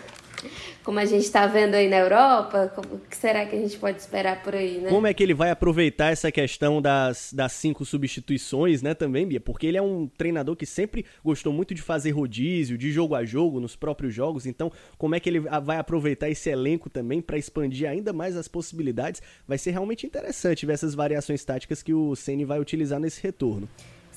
[0.83, 3.99] Como a gente está vendo aí na Europa, o que será que a gente pode
[3.99, 4.89] esperar por aí, né?
[4.89, 9.39] Como é que ele vai aproveitar essa questão das, das cinco substituições, né, também, Bia?
[9.39, 13.25] Porque ele é um treinador que sempre gostou muito de fazer rodízio, de jogo a
[13.25, 14.45] jogo, nos próprios jogos.
[14.45, 18.47] Então, como é que ele vai aproveitar esse elenco também para expandir ainda mais as
[18.47, 19.21] possibilidades?
[19.47, 23.67] Vai ser realmente interessante ver essas variações táticas que o Ceni vai utilizar nesse retorno.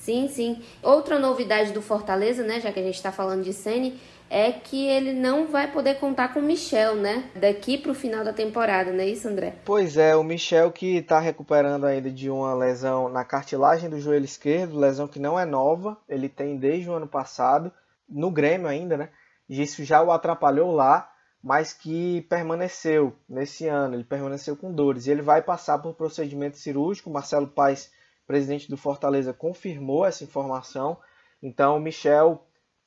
[0.03, 0.61] Sim, sim.
[0.81, 3.93] Outra novidade do Fortaleza, né, já que a gente está falando de Ceni,
[4.33, 7.29] é que ele não vai poder contar com o Michel, né?
[7.35, 9.53] Daqui para o final da temporada, não é isso, André?
[9.63, 14.25] Pois é, o Michel que está recuperando ainda de uma lesão na cartilagem do joelho
[14.25, 17.71] esquerdo, lesão que não é nova, ele tem desde o ano passado,
[18.09, 19.09] no Grêmio ainda, né?
[19.47, 21.11] Isso já o atrapalhou lá,
[21.43, 25.05] mas que permaneceu nesse ano, ele permaneceu com dores.
[25.05, 27.91] E ele vai passar por procedimento cirúrgico, Marcelo Paes
[28.25, 30.97] presidente do Fortaleza, confirmou essa informação.
[31.41, 32.43] Então, o Michel,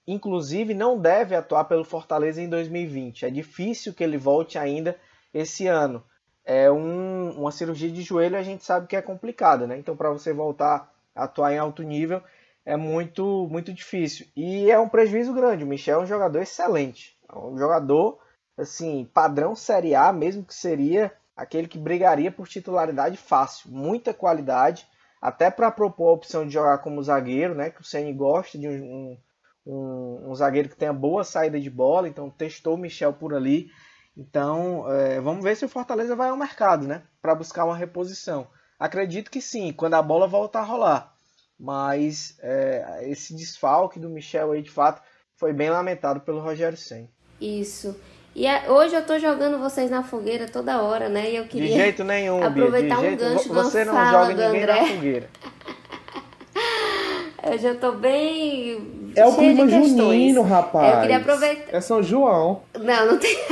[0.07, 3.27] inclusive, não deve atuar pelo Fortaleza em 2020.
[3.27, 4.97] É difícil que ele volte ainda
[5.35, 6.05] esse ano.
[6.45, 9.77] É um, uma cirurgia de joelho, a gente sabe que é complicada, né?
[9.79, 12.23] Então, para você voltar a atuar em alto nível,
[12.65, 14.27] é muito, muito difícil.
[14.37, 15.65] E é um prejuízo grande.
[15.65, 17.17] O Michel é um jogador excelente.
[17.29, 18.19] É um jogador,
[18.57, 23.71] assim, padrão Série A, mesmo que seria aquele que brigaria por titularidade fácil.
[23.71, 24.87] Muita qualidade
[25.21, 27.71] até para propor a opção de jogar como zagueiro, né?
[27.71, 29.19] Que o Ceni gosta de um, um,
[29.67, 33.69] um, zagueiro que tenha boa saída de bola, então testou o Michel por ali.
[34.17, 37.03] Então, é, vamos ver se o Fortaleza vai ao mercado, né?
[37.21, 38.47] Para buscar uma reposição.
[38.79, 41.13] Acredito que sim, quando a bola voltar a rolar.
[41.59, 45.03] Mas é, esse desfalque do Michel aí, de fato,
[45.35, 47.09] foi bem lamentado pelo Rogério Senna.
[47.41, 47.99] Isso.
[48.35, 51.31] E a, hoje eu tô jogando vocês na fogueira toda hora, né?
[51.31, 54.81] E eu queria de jeito nenhum, aproveitar um gancho Você não joga ninguém André.
[54.81, 55.31] na fogueira.
[57.43, 59.89] eu já tô bem É o clima questões.
[59.99, 60.95] junino, rapaz.
[60.95, 61.77] Eu queria aproveitar.
[61.77, 62.63] É São João.
[62.79, 63.35] Não, não tem.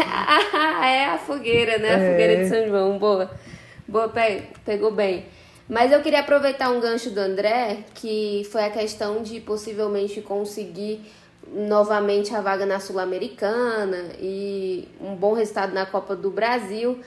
[0.85, 1.91] é a fogueira, né?
[1.95, 2.11] A É.
[2.11, 2.99] fogueira de São João.
[2.99, 3.31] Boa.
[3.89, 5.27] Boa, pe- pegou bem.
[5.69, 11.01] Mas eu queria aproveitar um gancho do André, que foi a questão de possivelmente conseguir
[11.51, 16.99] novamente a vaga na Sul-Americana e um bom resultado na Copa do Brasil.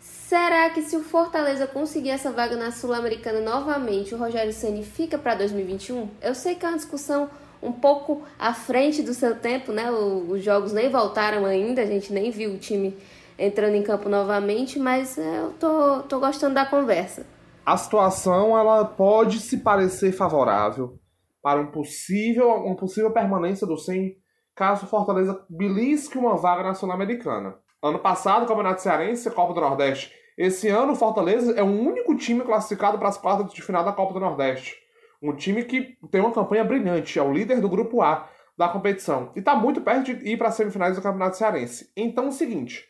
[0.00, 5.16] Será que se o Fortaleza conseguir essa vaga na Sul-Americana novamente, o Rogério Ceni fica
[5.18, 6.08] para 2021?
[6.22, 7.28] Eu sei que é uma discussão
[7.66, 9.90] um pouco à frente do seu tempo, né?
[9.90, 12.96] Os jogos nem voltaram ainda, a gente nem viu o time
[13.38, 17.26] entrando em campo novamente, mas eu tô, tô gostando da conversa.
[17.64, 20.98] A situação ela pode se parecer favorável
[21.42, 24.14] para um possível, uma possível permanência do SEM
[24.54, 27.56] caso Fortaleza belisque uma vaga na Sul-Americana.
[27.82, 30.10] Ano passado, Campeonato Cearense, Copa do Nordeste.
[30.38, 33.92] Esse ano, o Fortaleza é o único time classificado para as quartas de final da
[33.92, 34.74] Copa do Nordeste.
[35.22, 39.32] Um time que tem uma campanha brilhante, é o líder do grupo A da competição.
[39.34, 41.90] E está muito perto de ir para as semifinais do Campeonato Cearense.
[41.96, 42.84] Então é o seguinte,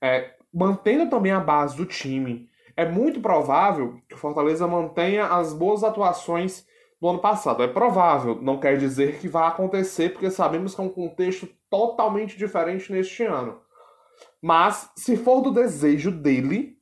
[0.00, 5.52] é, mantendo também a base do time, é muito provável que o Fortaleza mantenha as
[5.52, 6.66] boas atuações
[7.00, 7.62] do ano passado.
[7.62, 12.36] É provável, não quer dizer que vai acontecer, porque sabemos que é um contexto totalmente
[12.36, 13.60] diferente neste ano.
[14.40, 16.76] Mas, se for do desejo dele,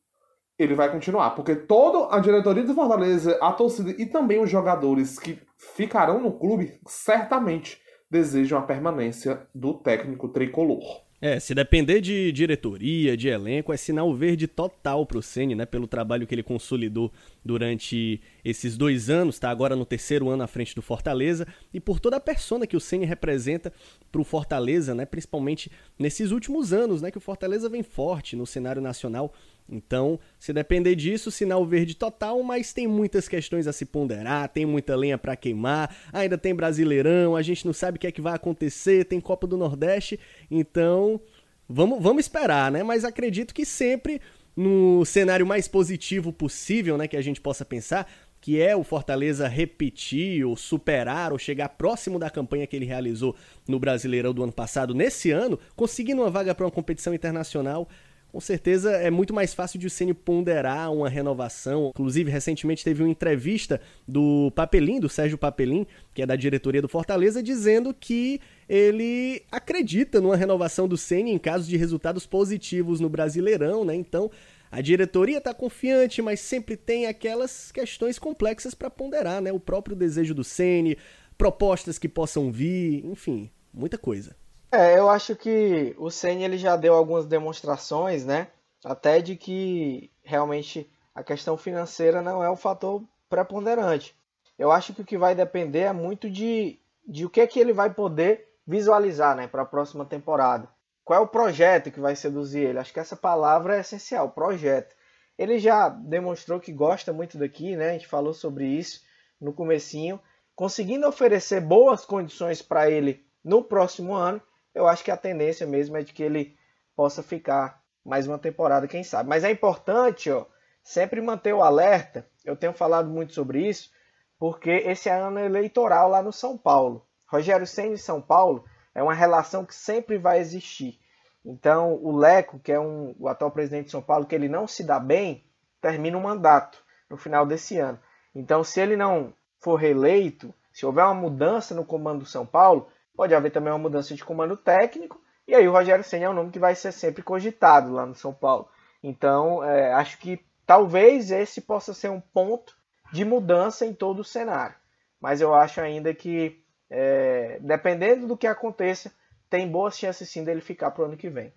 [0.63, 1.31] ele vai continuar.
[1.31, 6.33] Porque toda a diretoria do Fortaleza, a torcida e também os jogadores que ficarão no
[6.33, 11.03] clube, certamente desejam a permanência do técnico tricolor.
[11.23, 15.67] É, se depender de diretoria, de elenco, é sinal verde total pro Ceni, né?
[15.67, 17.13] Pelo trabalho que ele consolidou
[17.45, 22.01] durante esses dois anos, tá agora no terceiro ano à frente do Fortaleza, e por
[22.01, 23.71] toda a persona que o Ceni representa
[24.11, 25.05] pro Fortaleza, né?
[25.05, 27.11] Principalmente nesses últimos anos, né?
[27.11, 29.31] Que o Fortaleza vem forte no cenário nacional.
[29.71, 34.67] Então, se depender disso, sinal verde total, mas tem muitas questões a se ponderar, tem
[34.67, 38.21] muita lenha para queimar, ainda tem Brasileirão, a gente não sabe o que é que
[38.21, 40.19] vai acontecer, tem Copa do Nordeste,
[40.51, 41.21] então
[41.69, 42.83] vamos, vamos esperar, né?
[42.83, 44.21] Mas acredito que sempre
[44.57, 49.47] no cenário mais positivo possível, né, que a gente possa pensar, que é o Fortaleza
[49.47, 53.37] repetir ou superar ou chegar próximo da campanha que ele realizou
[53.69, 57.89] no Brasileirão do ano passado, nesse ano, conseguindo uma vaga para uma competição internacional
[58.33, 61.91] com certeza é muito mais fácil de o Ceni ponderar uma renovação.
[61.91, 66.89] Inclusive, recentemente teve uma entrevista do Papelim, do Sérgio Papelim, que é da diretoria do
[66.89, 73.09] Fortaleza, dizendo que ele acredita numa renovação do Ceni em caso de resultados positivos no
[73.09, 73.95] Brasileirão, né?
[73.95, 74.31] Então,
[74.71, 79.53] a diretoria está confiante, mas sempre tem aquelas questões complexas para ponderar, né?
[79.53, 80.97] O próprio desejo do Ceni,
[81.37, 84.37] propostas que possam vir, enfim, muita coisa.
[84.73, 88.49] É, eu acho que o Senna ele já deu algumas demonstrações, né?
[88.85, 94.17] Até de que realmente a questão financeira não é o fator preponderante.
[94.57, 97.59] Eu acho que o que vai depender é muito de, de o que é que
[97.59, 100.69] ele vai poder visualizar, né, para a próxima temporada.
[101.05, 102.79] Qual é o projeto que vai seduzir ele?
[102.79, 104.95] Acho que essa palavra é essencial, projeto.
[105.37, 107.91] Ele já demonstrou que gosta muito daqui, né?
[107.91, 109.03] A gente falou sobre isso
[109.41, 110.21] no comecinho,
[110.55, 114.41] conseguindo oferecer boas condições para ele no próximo ano
[114.75, 116.57] eu acho que a tendência mesmo é de que ele
[116.95, 119.29] possa ficar mais uma temporada, quem sabe.
[119.29, 120.47] Mas é importante, ó,
[120.83, 122.27] sempre manter o alerta.
[122.45, 123.91] Eu tenho falado muito sobre isso,
[124.39, 127.07] porque esse é ano eleitoral lá no São Paulo.
[127.27, 130.99] Rogério Senna e São Paulo é uma relação que sempre vai existir.
[131.45, 134.67] Então, o Leco, que é um, o atual presidente de São Paulo, que ele não
[134.67, 135.45] se dá bem,
[135.81, 137.99] termina o mandato no final desse ano.
[138.35, 142.89] Então, se ele não for reeleito, se houver uma mudança no comando do São Paulo,
[143.21, 145.21] Pode haver também uma mudança de comando técnico.
[145.47, 148.15] E aí o Rogério Senna é um nome que vai ser sempre cogitado lá no
[148.15, 148.71] São Paulo.
[149.03, 152.75] Então, é, acho que talvez esse possa ser um ponto
[153.13, 154.75] de mudança em todo o cenário.
[155.21, 159.13] Mas eu acho ainda que, é, dependendo do que aconteça,
[159.51, 161.53] tem boas chances sim dele ficar para o ano que vem.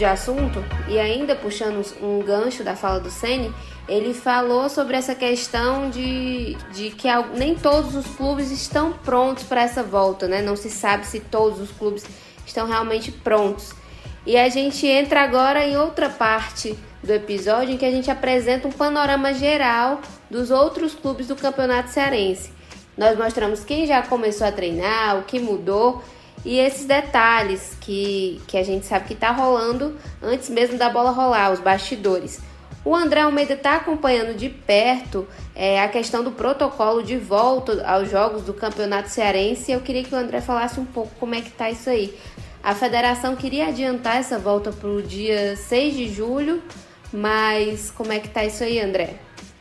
[0.00, 3.54] De assunto e ainda puxando um gancho da fala do Ceni,
[3.86, 9.60] ele falou sobre essa questão de, de que nem todos os clubes estão prontos para
[9.60, 10.40] essa volta, né?
[10.40, 12.06] Não se sabe se todos os clubes
[12.46, 13.74] estão realmente prontos.
[14.24, 18.66] E a gente entra agora em outra parte do episódio em que a gente apresenta
[18.68, 22.52] um panorama geral dos outros clubes do Campeonato Cearense.
[22.96, 26.02] Nós mostramos quem já começou a treinar, o que mudou
[26.44, 31.10] e esses detalhes que, que a gente sabe que está rolando antes mesmo da bola
[31.10, 32.40] rolar, os bastidores.
[32.82, 38.10] O André Almeida está acompanhando de perto é, a questão do protocolo de volta aos
[38.10, 39.70] jogos do Campeonato Cearense.
[39.70, 42.16] Eu queria que o André falasse um pouco como é que está isso aí.
[42.62, 46.62] A federação queria adiantar essa volta para o dia 6 de julho,
[47.12, 49.16] mas como é que está isso aí, André?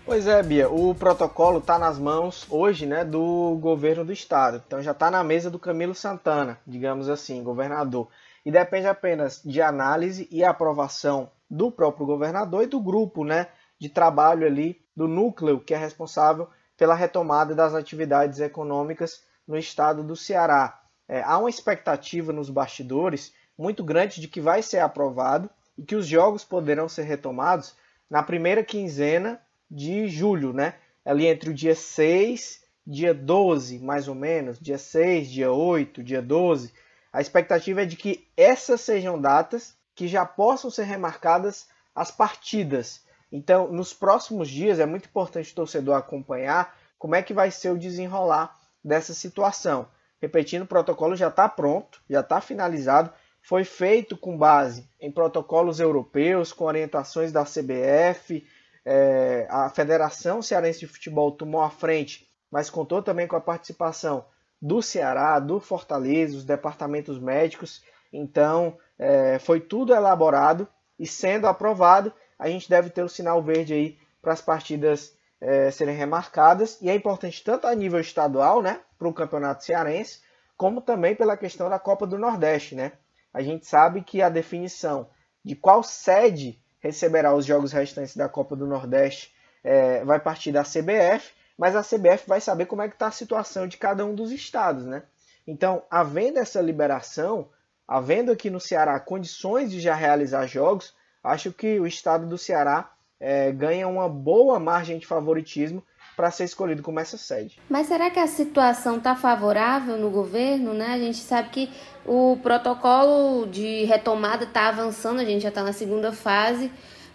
[0.09, 4.59] Pois é, Bia, o protocolo está nas mãos hoje né, do governo do estado.
[4.65, 8.07] Então já está na mesa do Camilo Santana, digamos assim, governador.
[8.43, 13.87] E depende apenas de análise e aprovação do próprio governador e do grupo né, de
[13.87, 20.15] trabalho ali, do núcleo que é responsável pela retomada das atividades econômicas no estado do
[20.15, 20.81] Ceará.
[21.07, 25.95] É, há uma expectativa nos bastidores muito grande de que vai ser aprovado e que
[25.95, 27.75] os jogos poderão ser retomados
[28.09, 29.39] na primeira quinzena
[29.69, 30.75] de julho, né?
[31.05, 36.21] Ali entre o dia 6, dia 12, mais ou menos, dia 6, dia 8, dia
[36.21, 36.73] 12.
[37.11, 43.01] A expectativa é de que essas sejam datas que já possam ser remarcadas as partidas.
[43.31, 47.69] Então, nos próximos dias é muito importante o torcedor acompanhar como é que vai ser
[47.69, 49.87] o desenrolar dessa situação.
[50.21, 53.11] Repetindo, o protocolo já está pronto, já está finalizado,
[53.41, 58.45] foi feito com base em protocolos europeus, com orientações da CBF,
[58.91, 64.25] é, a Federação Cearense de Futebol tomou a frente, mas contou também com a participação
[64.59, 67.83] do Ceará, do Fortaleza, os departamentos médicos.
[68.11, 70.67] Então, é, foi tudo elaborado
[70.97, 75.69] e sendo aprovado, a gente deve ter o sinal verde aí para as partidas é,
[75.69, 76.81] serem remarcadas.
[76.81, 80.21] E é importante tanto a nível estadual, né, para o Campeonato Cearense,
[80.57, 82.93] como também pela questão da Copa do Nordeste, né?
[83.31, 85.07] A gente sabe que a definição
[85.45, 90.63] de qual sede receberá os jogos restantes da Copa do Nordeste é, vai partir da
[90.63, 94.15] CBF, mas a CBF vai saber como é que está a situação de cada um
[94.15, 95.03] dos estados, né?
[95.45, 97.49] Então, havendo essa liberação,
[97.87, 102.93] havendo aqui no Ceará condições de já realizar jogos, acho que o estado do Ceará
[103.19, 105.83] é, ganha uma boa margem de favoritismo
[106.19, 107.57] para ser escolhido como essa sede.
[107.69, 110.73] Mas será que a situação está favorável no governo?
[110.73, 110.87] Né?
[110.87, 111.71] A gente sabe que
[112.05, 116.69] o protocolo de retomada está avançando, a gente já está na segunda fase,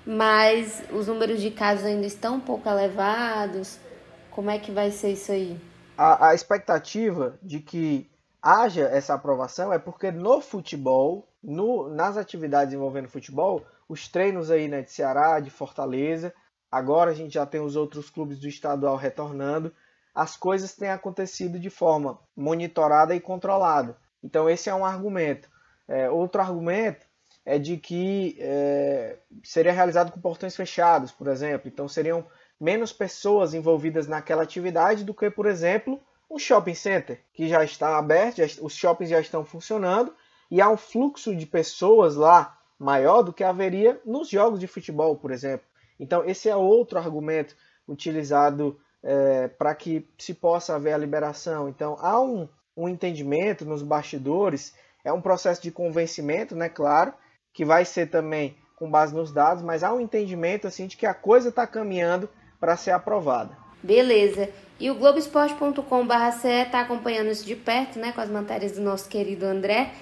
[0.07, 3.78] mas os números de casos ainda estão um pouco elevados.
[4.30, 5.61] Como é que vai ser isso aí?
[5.98, 8.09] A, a expectativa de que
[8.40, 14.66] haja essa aprovação é porque no futebol, no, nas atividades envolvendo futebol, os treinos aí
[14.66, 16.32] né, de Ceará, de Fortaleza,
[16.75, 19.72] agora a gente já tem os outros clubes do estadual retornando,
[20.12, 23.97] as coisas têm acontecido de forma monitorada e controlada.
[24.22, 25.49] Então esse é um argumento.
[25.87, 27.07] É, outro argumento
[27.47, 31.68] é de que é, seria realizado com portões fechados, por exemplo.
[31.68, 32.27] Então seriam
[32.61, 37.97] menos pessoas envolvidas naquela atividade do que, por exemplo, um shopping center que já está
[37.97, 40.12] aberto, já, os shoppings já estão funcionando
[40.51, 45.14] e há um fluxo de pessoas lá maior do que haveria nos jogos de futebol,
[45.14, 45.66] por exemplo.
[45.99, 51.68] Então esse é outro argumento utilizado é, para que se possa haver a liberação.
[51.68, 54.74] Então há um, um entendimento nos bastidores,
[55.05, 57.12] é um processo de convencimento, né, claro,
[57.53, 61.07] que vai ser também com base nos dados, mas há um entendimento assim de que
[61.07, 62.28] a coisa está caminhando
[62.59, 63.57] para ser aprovada.
[63.82, 64.49] Beleza.
[64.80, 69.45] E o Globoesporte.com.br está acompanhando isso de perto, né, com as matérias do nosso querido
[69.45, 69.92] André.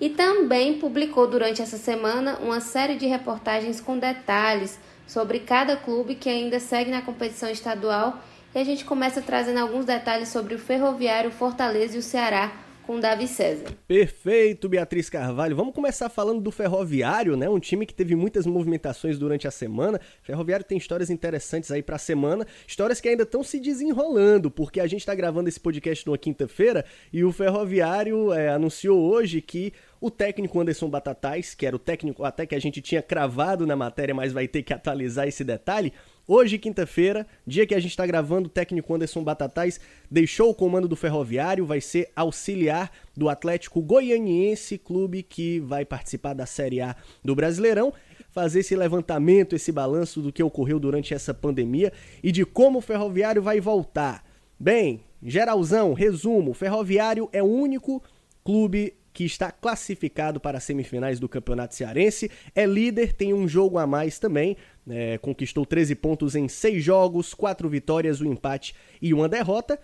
[0.00, 6.14] E também publicou durante essa semana uma série de reportagens com detalhes sobre cada clube
[6.14, 8.18] que ainda segue na competição estadual.
[8.54, 12.50] E a gente começa trazendo alguns detalhes sobre o Ferroviário, Fortaleza e o Ceará
[12.90, 13.66] com Davi César.
[13.86, 15.54] Perfeito, Beatriz Carvalho.
[15.54, 17.48] Vamos começar falando do Ferroviário, né?
[17.48, 20.00] Um time que teve muitas movimentações durante a semana.
[20.20, 24.50] O Ferroviário tem histórias interessantes aí para a semana, histórias que ainda estão se desenrolando,
[24.50, 29.40] porque a gente está gravando esse podcast numa quinta-feira e o Ferroviário é, anunciou hoje
[29.40, 33.66] que o técnico Anderson Batatais, que era o técnico até que a gente tinha cravado
[33.66, 35.92] na matéria, mas vai ter que atualizar esse detalhe,
[36.32, 40.86] Hoje, quinta-feira, dia que a gente está gravando, o técnico Anderson Batatais deixou o comando
[40.86, 46.94] do Ferroviário, vai ser auxiliar do Atlético Goianiense, clube que vai participar da Série A
[47.24, 47.92] do Brasileirão.
[48.30, 52.80] Fazer esse levantamento, esse balanço do que ocorreu durante essa pandemia e de como o
[52.80, 54.24] Ferroviário vai voltar.
[54.56, 58.00] Bem, geralzão, resumo: o Ferroviário é o único
[58.44, 63.78] clube que está classificado para as semifinais do Campeonato Cearense, é líder, tem um jogo
[63.78, 64.56] a mais também,
[64.88, 69.78] é, conquistou 13 pontos em 6 jogos, 4 vitórias, um empate e uma derrota.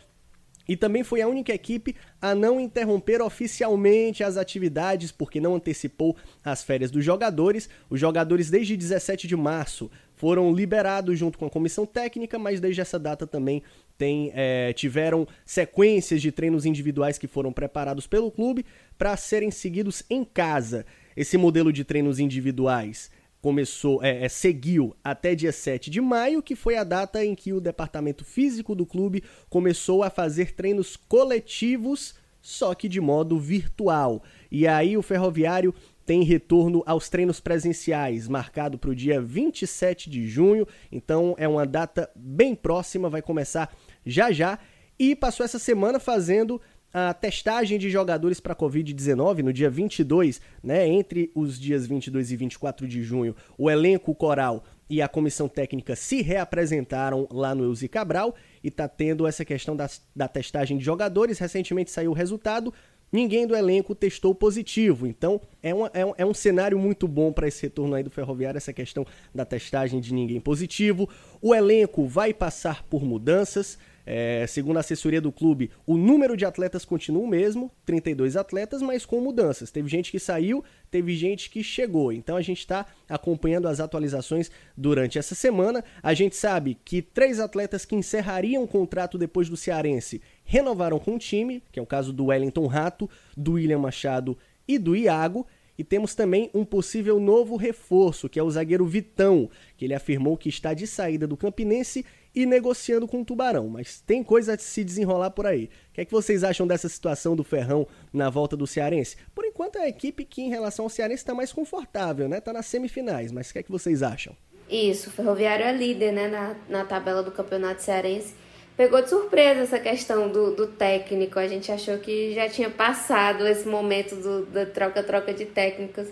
[0.68, 6.16] E também foi a única equipe a não interromper oficialmente as atividades, porque não antecipou
[6.44, 7.68] as férias dos jogadores.
[7.88, 12.80] Os jogadores, desde 17 de março, foram liberados junto com a comissão técnica, mas desde
[12.80, 13.62] essa data também
[13.96, 18.64] tem, é, tiveram sequências de treinos individuais que foram preparados pelo clube
[18.98, 20.84] para serem seguidos em casa.
[21.16, 23.10] Esse modelo de treinos individuais
[23.40, 27.52] começou, é, é, seguiu até dia 7 de maio, que foi a data em que
[27.52, 34.22] o departamento físico do clube começou a fazer treinos coletivos, só que de modo virtual.
[34.50, 35.74] E aí o Ferroviário
[36.06, 41.66] tem retorno aos treinos presenciais, marcado para o dia 27 de junho, então é uma
[41.66, 43.76] data bem próxima, vai começar
[44.06, 44.58] já já.
[44.98, 46.60] E passou essa semana fazendo
[46.92, 52.36] a testagem de jogadores para Covid-19 no dia 22, né, entre os dias 22 e
[52.36, 57.88] 24 de junho, o elenco coral e a comissão técnica se reapresentaram lá no Eusi
[57.88, 61.38] Cabral e está tendo essa questão da, da testagem de jogadores.
[61.38, 62.72] Recentemente saiu o resultado,
[63.16, 65.06] ninguém do elenco testou positivo.
[65.06, 68.10] Então é, uma, é, um, é um cenário muito bom para esse retorno aí do
[68.10, 71.08] Ferroviário, essa questão da testagem de ninguém positivo.
[71.40, 73.78] O elenco vai passar por mudanças.
[74.08, 78.80] É, segundo a assessoria do clube, o número de atletas continua o mesmo, 32 atletas,
[78.80, 79.72] mas com mudanças.
[79.72, 82.12] Teve gente que saiu, teve gente que chegou.
[82.12, 85.84] Então a gente está acompanhando as atualizações durante essa semana.
[86.00, 91.16] A gente sabe que três atletas que encerrariam o contrato depois do Cearense renovaram com
[91.16, 94.38] o time, que é o caso do Wellington Rato, do William Machado
[94.68, 95.44] e do Iago.
[95.78, 100.36] E temos também um possível novo reforço, que é o zagueiro Vitão, que ele afirmou
[100.36, 102.04] que está de saída do Campinense
[102.36, 103.66] e negociando com o Tubarão.
[103.66, 105.70] Mas tem coisa a se desenrolar por aí.
[105.90, 109.16] O que é que vocês acham dessa situação do Ferrão na volta do Cearense?
[109.34, 112.36] Por enquanto é a equipe que em relação ao Cearense está mais confortável, né?
[112.36, 114.36] Está nas semifinais, mas o que é que vocês acham?
[114.70, 118.34] Isso, o Ferroviário é líder né, na, na tabela do Campeonato Cearense.
[118.76, 121.38] Pegou de surpresa essa questão do, do técnico.
[121.38, 126.08] A gente achou que já tinha passado esse momento da troca-troca de técnicos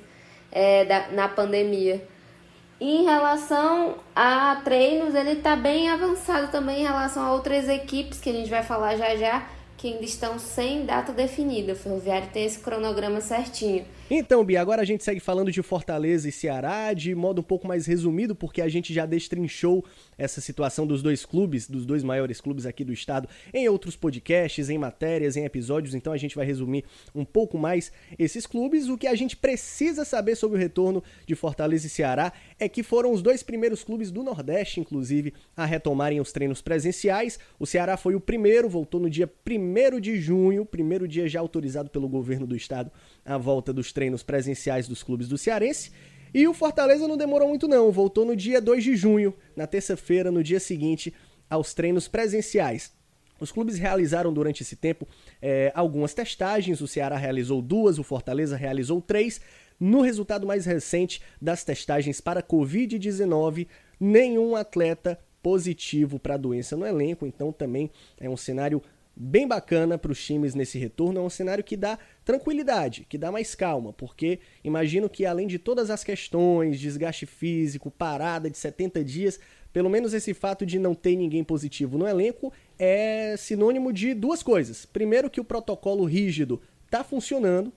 [0.50, 2.02] é, da, na pandemia.
[2.80, 8.30] Em relação a treinos, ele está bem avançado também em relação a outras equipes que
[8.30, 9.46] a gente vai falar já já,
[9.76, 11.72] que ainda estão sem data definida.
[11.72, 13.84] O Ferroviário tem esse cronograma certinho.
[14.10, 17.66] Então, Bia, agora a gente segue falando de Fortaleza e Ceará de modo um pouco
[17.66, 19.82] mais resumido, porque a gente já destrinchou
[20.18, 24.68] essa situação dos dois clubes, dos dois maiores clubes aqui do estado, em outros podcasts,
[24.68, 26.84] em matérias, em episódios, então a gente vai resumir
[27.14, 28.90] um pouco mais esses clubes.
[28.90, 32.30] O que a gente precisa saber sobre o retorno de Fortaleza e Ceará
[32.60, 37.38] é que foram os dois primeiros clubes do Nordeste, inclusive, a retomarem os treinos presenciais.
[37.58, 41.88] O Ceará foi o primeiro, voltou no dia 1 de junho, primeiro dia já autorizado
[41.88, 42.92] pelo governo do estado
[43.24, 45.90] a volta dos treinos presenciais dos clubes do Cearense.
[46.32, 50.32] E o Fortaleza não demorou muito não, voltou no dia 2 de junho, na terça-feira,
[50.32, 51.14] no dia seguinte
[51.48, 52.92] aos treinos presenciais.
[53.38, 55.06] Os clubes realizaram durante esse tempo
[55.40, 59.40] é, algumas testagens, o Ceará realizou duas, o Fortaleza realizou três.
[59.78, 63.66] No resultado mais recente das testagens para Covid-19,
[63.98, 68.80] nenhum atleta positivo para a doença no elenco, então também é um cenário
[69.16, 71.20] bem bacana para os times nesse retorno.
[71.20, 75.58] É um cenário que dá tranquilidade, que dá mais calma, porque imagino que além de
[75.58, 79.38] todas as questões, desgaste físico, parada de 70 dias,
[79.72, 84.42] pelo menos esse fato de não ter ninguém positivo no elenco é sinônimo de duas
[84.42, 84.86] coisas.
[84.86, 87.72] Primeiro, que o protocolo rígido está funcionando,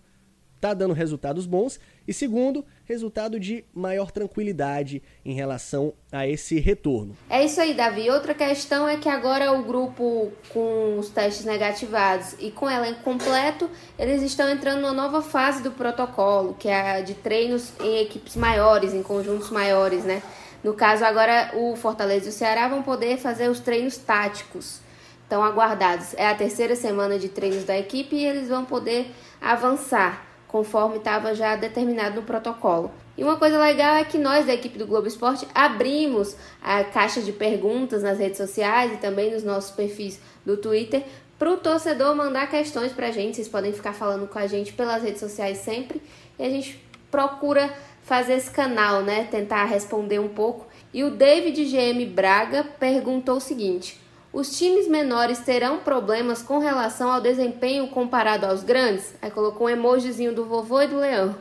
[0.58, 1.80] está dando resultados bons.
[2.08, 7.16] E segundo, resultado de maior tranquilidade em relação a esse retorno.
[7.30, 8.10] É isso aí, Davi.
[8.10, 13.70] Outra questão é que agora o grupo com os testes negativados e com elenco completo,
[13.98, 18.36] eles estão entrando numa nova fase do protocolo, que é a de treinos em equipes
[18.36, 20.22] maiores, em conjuntos maiores, né?
[20.64, 24.80] No caso, agora o Fortaleza e o Ceará vão poder fazer os treinos táticos.
[25.24, 26.14] Estão aguardados.
[26.14, 31.36] É a terceira semana de treinos da equipe e eles vão poder avançar conforme estava
[31.36, 32.92] já determinado no protocolo.
[33.18, 37.22] E uma coisa legal é que nós da equipe do Globo Esporte abrimos a caixa
[37.22, 41.04] de perguntas nas redes sociais e também nos nossos perfis do Twitter
[41.38, 43.36] para o torcedor mandar questões para a gente.
[43.36, 46.02] Vocês podem ficar falando com a gente pelas redes sociais sempre
[46.38, 47.74] e a gente procura
[48.04, 49.28] fazer esse canal, né?
[49.30, 50.68] Tentar responder um pouco.
[50.94, 54.00] E o David GM Braga perguntou o seguinte:
[54.32, 59.16] os times menores terão problemas com relação ao desempenho comparado aos grandes?
[59.22, 61.36] Aí colocou um emojizinho do vovô e do leão.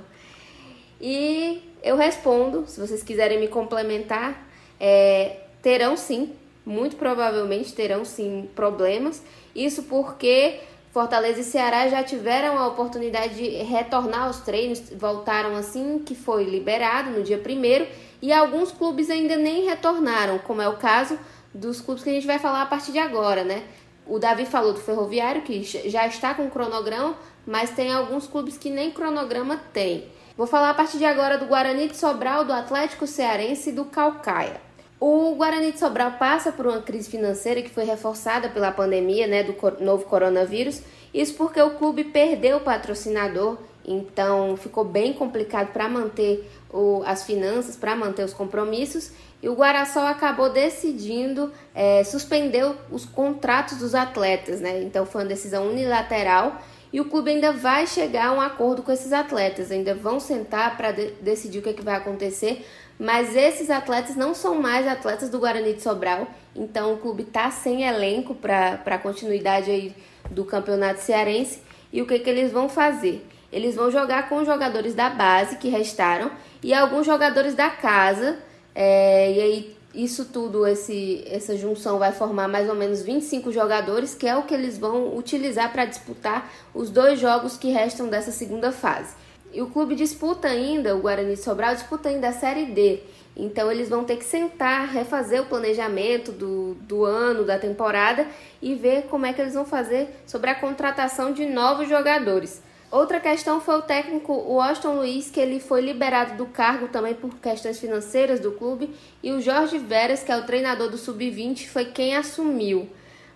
[1.00, 4.46] E eu respondo, se vocês quiserem me complementar,
[4.80, 6.32] é, terão sim,
[6.64, 9.22] muito provavelmente terão sim problemas.
[9.54, 10.60] Isso porque
[10.96, 16.44] Fortaleza e Ceará já tiveram a oportunidade de retornar aos treinos, voltaram assim que foi
[16.44, 17.86] liberado no dia primeiro,
[18.22, 21.18] e alguns clubes ainda nem retornaram, como é o caso
[21.56, 23.62] dos clubes que a gente vai falar a partir de agora, né?
[24.06, 28.70] O Davi falou do Ferroviário, que já está com cronograma, mas tem alguns clubes que
[28.70, 30.04] nem cronograma tem.
[30.36, 33.86] Vou falar a partir de agora do Guarani de Sobral, do Atlético Cearense e do
[33.86, 34.60] Calcaia.
[35.00, 39.42] O Guarani de Sobral passa por uma crise financeira que foi reforçada pela pandemia né,
[39.42, 40.82] do novo coronavírus.
[41.12, 47.24] Isso porque o clube perdeu o patrocinador, então ficou bem complicado para manter o, as
[47.24, 49.12] finanças, para manter os compromissos.
[49.42, 54.82] E o Guaraçol acabou decidindo é, suspender os contratos dos atletas, né?
[54.82, 56.60] Então foi uma decisão unilateral
[56.92, 60.76] e o clube ainda vai chegar a um acordo com esses atletas, ainda vão sentar
[60.76, 62.64] para de decidir o que, é que vai acontecer
[62.98, 67.50] mas esses atletas não são mais atletas do Guarani de Sobral, então o clube está
[67.50, 69.94] sem elenco para a continuidade aí
[70.30, 71.60] do campeonato cearense.
[71.92, 73.24] E o que, que eles vão fazer?
[73.56, 76.30] Eles vão jogar com os jogadores da base que restaram
[76.62, 78.36] e alguns jogadores da casa.
[78.74, 84.14] É, e aí, isso tudo, esse, essa junção vai formar mais ou menos 25 jogadores,
[84.14, 88.30] que é o que eles vão utilizar para disputar os dois jogos que restam dessa
[88.30, 89.14] segunda fase.
[89.54, 93.00] E o clube disputa ainda, o Guarani Sobral disputa ainda a Série D.
[93.34, 98.26] Então eles vão ter que sentar, refazer o planejamento do, do ano, da temporada
[98.60, 102.65] e ver como é que eles vão fazer sobre a contratação de novos jogadores.
[102.90, 107.34] Outra questão foi o técnico Washington Luiz, que ele foi liberado do cargo também por
[107.36, 108.90] questões financeiras do clube,
[109.22, 112.88] e o Jorge Veras, que é o treinador do Sub-20, foi quem assumiu.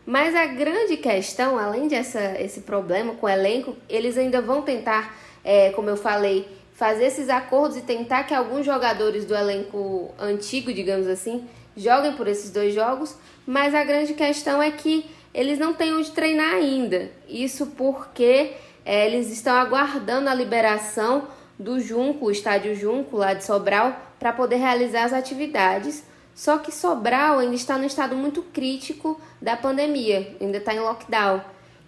[0.07, 5.15] Mas a grande questão, além desse esse problema com o elenco, eles ainda vão tentar
[5.45, 10.73] é, como eu falei, fazer esses acordos e tentar que alguns jogadores do elenco antigo,
[10.73, 11.47] digamos assim,
[11.77, 16.11] joguem por esses dois jogos, mas a grande questão é que eles não têm onde
[16.11, 17.11] treinar ainda.
[17.29, 18.53] Isso porque
[18.85, 21.29] é, eles estão aguardando a liberação
[21.59, 26.05] do Junco, o estádio Junco lá de Sobral, para poder realizar as atividades.
[26.35, 31.43] Só que Sobral ainda está no estado muito crítico da pandemia, ainda está em lockdown.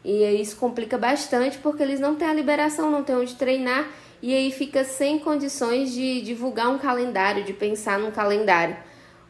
[0.05, 3.89] E isso complica bastante porque eles não têm a liberação, não têm onde treinar
[4.23, 8.77] e aí fica sem condições de divulgar um calendário, de pensar num calendário.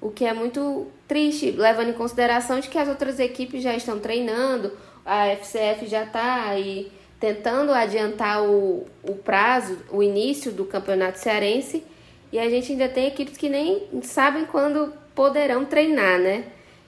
[0.01, 3.99] O que é muito triste, levando em consideração de que as outras equipes já estão
[3.99, 4.73] treinando,
[5.05, 6.93] a FCF já está aí
[7.23, 11.85] tentando adiantar o, o prazo, o início do campeonato cearense,
[12.33, 16.47] e a gente ainda tem equipes que nem sabem quando poderão treinar, né?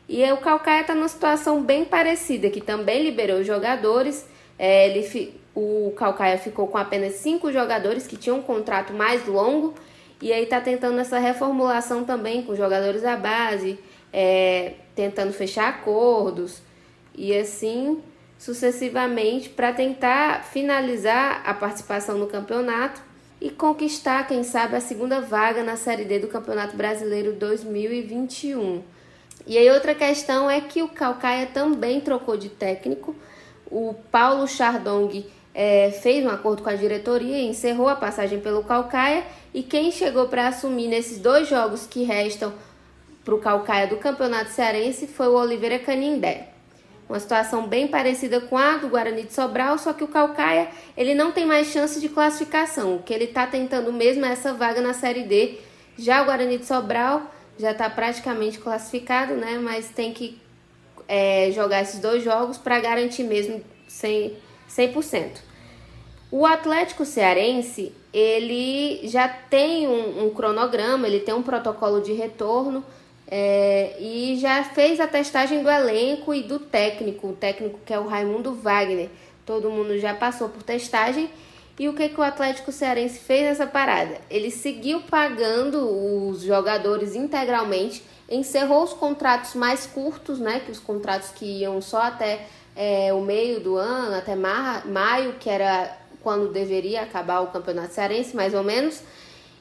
[0.09, 4.27] E o Calcaia está numa situação bem parecida, que também liberou os jogadores.
[4.59, 9.73] É, ele, o Calcaia ficou com apenas cinco jogadores que tinham um contrato mais longo.
[10.21, 13.79] E aí está tentando essa reformulação também com jogadores da base,
[14.13, 16.61] é, tentando fechar acordos
[17.15, 18.03] e assim
[18.39, 23.01] sucessivamente para tentar finalizar a participação no campeonato
[23.41, 28.83] e conquistar, quem sabe, a segunda vaga na Série D do Campeonato Brasileiro 2021.
[29.47, 33.15] E aí outra questão é que o Calcaia também trocou de técnico.
[33.71, 39.25] O Paulo Chardong é, fez um acordo com a diretoria, encerrou a passagem pelo Calcaia
[39.53, 42.53] e quem chegou para assumir nesses dois jogos que restam
[43.25, 46.54] para o Calcaia do Campeonato Cearense foi o Oliveira Canindé.
[47.09, 51.15] Uma situação bem parecida com a do Guarani de Sobral, só que o Calcaia ele
[51.15, 52.97] não tem mais chance de classificação.
[52.97, 55.59] O que ele está tentando mesmo é essa vaga na Série D.
[55.99, 57.23] Já o Guarani de Sobral
[57.59, 59.59] já está praticamente classificado, né?
[59.59, 60.41] Mas tem que
[61.07, 64.33] é, jogar esses dois jogos para garantir mesmo 100%,
[64.69, 65.55] 100%.
[66.31, 72.85] O Atlético Cearense, ele já tem um, um cronograma, ele tem um protocolo de retorno
[73.37, 77.99] é, e já fez a testagem do elenco e do técnico, o técnico que é
[77.99, 79.11] o Raimundo Wagner.
[79.45, 81.29] Todo mundo já passou por testagem
[81.77, 84.21] e o que, que o Atlético Cearense fez nessa parada?
[84.31, 85.81] Ele seguiu pagando
[86.29, 90.61] os jogadores integralmente, encerrou os contratos mais curtos, né?
[90.65, 95.51] Que os contratos que iam só até é, o meio do ano, até maio, que
[95.51, 99.03] era quando deveria acabar o Campeonato Cearense, mais ou menos.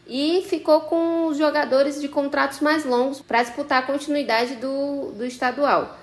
[0.06, 5.26] E ficou com os jogadores de contratos mais longos para disputar a continuidade do, do
[5.26, 5.98] estadual.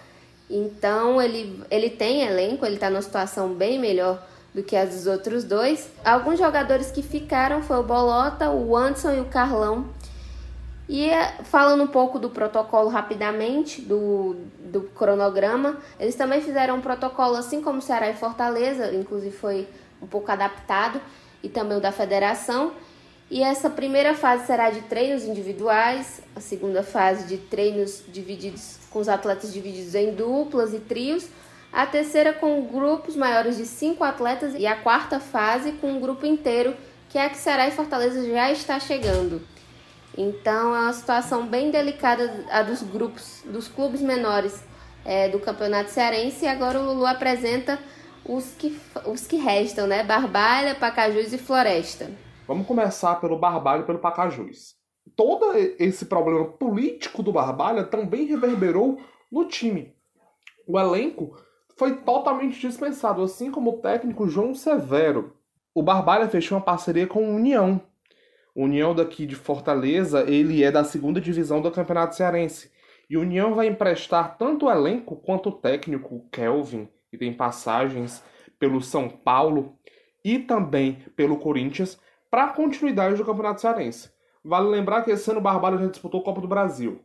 [0.48, 4.20] Então ele, ele tem elenco, ele está numa situação bem melhor
[4.54, 5.88] do que as dos outros dois.
[6.04, 9.86] Alguns jogadores que ficaram foi o Bolota, o Anderson e o Carlão.
[10.88, 16.80] E eh, falando um pouco do protocolo rapidamente, do, do cronograma, eles também fizeram um
[16.80, 19.68] protocolo assim como Ceará e Fortaleza, inclusive foi
[20.02, 21.00] um pouco adaptado,
[21.44, 22.72] e também o da federação.
[23.30, 28.98] E essa primeira fase será de treinos individuais, a segunda fase de treinos divididos com
[28.98, 31.28] os atletas divididos em duplas e trios,
[31.72, 36.26] a terceira com grupos maiores de cinco atletas e a quarta fase com um grupo
[36.26, 36.76] inteiro,
[37.08, 39.40] que é a que Ceará e Fortaleza já está chegando.
[40.18, 44.60] Então é uma situação bem delicada a dos grupos, dos clubes menores
[45.04, 46.44] é, do Campeonato Cearense.
[46.44, 47.78] E agora o Lulu apresenta
[48.24, 48.76] os que,
[49.06, 50.02] os que restam, né?
[50.02, 52.10] Barbalha, Pacajus e Floresta.
[52.50, 54.74] Vamos começar pelo Barbalha e pelo Pacajus.
[55.14, 58.98] Todo esse problema político do Barbalha também reverberou
[59.30, 59.94] no time.
[60.66, 61.40] O elenco
[61.78, 65.36] foi totalmente dispensado, assim como o técnico João Severo.
[65.72, 67.80] O Barbalha fechou uma parceria com o União.
[68.52, 72.72] O União daqui de Fortaleza, ele é da segunda divisão do Campeonato Cearense.
[73.08, 78.24] E o União vai emprestar tanto o elenco quanto o técnico Kelvin, que tem passagens
[78.58, 79.78] pelo São Paulo
[80.24, 81.96] e também pelo Corinthians,
[82.30, 84.10] para a continuidade do Campeonato Cearense.
[84.44, 87.00] Vale lembrar que esse ano o Barbalha já disputou a Copa do Brasil.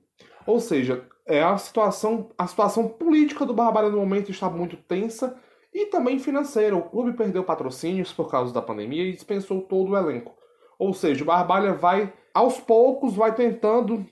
[0.46, 5.36] Ou seja, é a situação, a situação política do Barbalha no momento está muito tensa
[5.74, 6.76] e também financeira.
[6.76, 10.36] O clube perdeu patrocínios por causa da pandemia e dispensou todo o elenco.
[10.78, 14.06] Ou seja, o Barbalha vai, aos poucos, vai tentando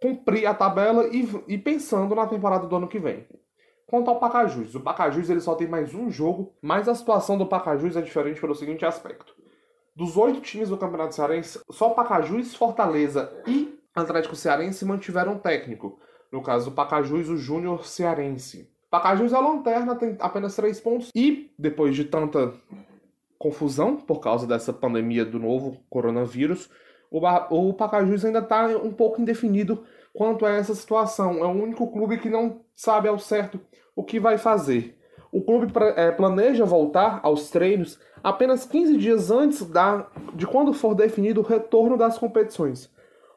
[0.00, 3.26] cumprir a tabela e, e pensando na temporada do ano que vem.
[3.86, 7.46] Quanto ao Pacajus, o Pacajus ele só tem mais um jogo, mas a situação do
[7.46, 9.34] Pacajus é diferente pelo seguinte aspecto.
[10.00, 16.00] Dos oito times do Campeonato Cearense, só Pacajus, Fortaleza e Atlético Cearense mantiveram técnico.
[16.32, 18.72] No caso do Pacajus, o Júnior Cearense.
[18.90, 21.10] Pacajus é a lanterna, tem apenas três pontos.
[21.14, 22.54] E, depois de tanta
[23.38, 26.70] confusão por causa dessa pandemia do novo coronavírus,
[27.10, 27.20] o,
[27.50, 29.84] o Pacajus ainda está um pouco indefinido
[30.14, 31.44] quanto a essa situação.
[31.44, 33.60] É o único clube que não sabe ao certo
[33.94, 34.98] o que vai fazer.
[35.32, 40.94] O clube é, planeja voltar aos treinos apenas 15 dias antes da, de quando for
[40.94, 42.90] definido o retorno das competições.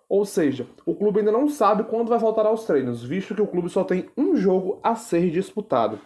[0.10, 3.48] Ou seja, o clube ainda não sabe quando vai voltar aos treinos, visto que o
[3.48, 6.00] clube só tem um jogo a ser disputado.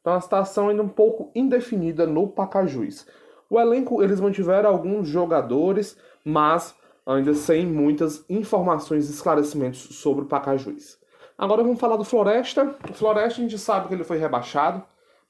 [0.00, 3.06] Então a situação ainda um pouco indefinida no Pacajus.
[3.48, 6.74] O elenco eles mantiveram alguns jogadores, mas
[7.06, 10.98] ainda sem muitas informações e esclarecimentos sobre o Pacajus.
[11.36, 12.74] Agora vamos falar do Floresta.
[12.90, 14.82] O Floresta a gente sabe que ele foi rebaixado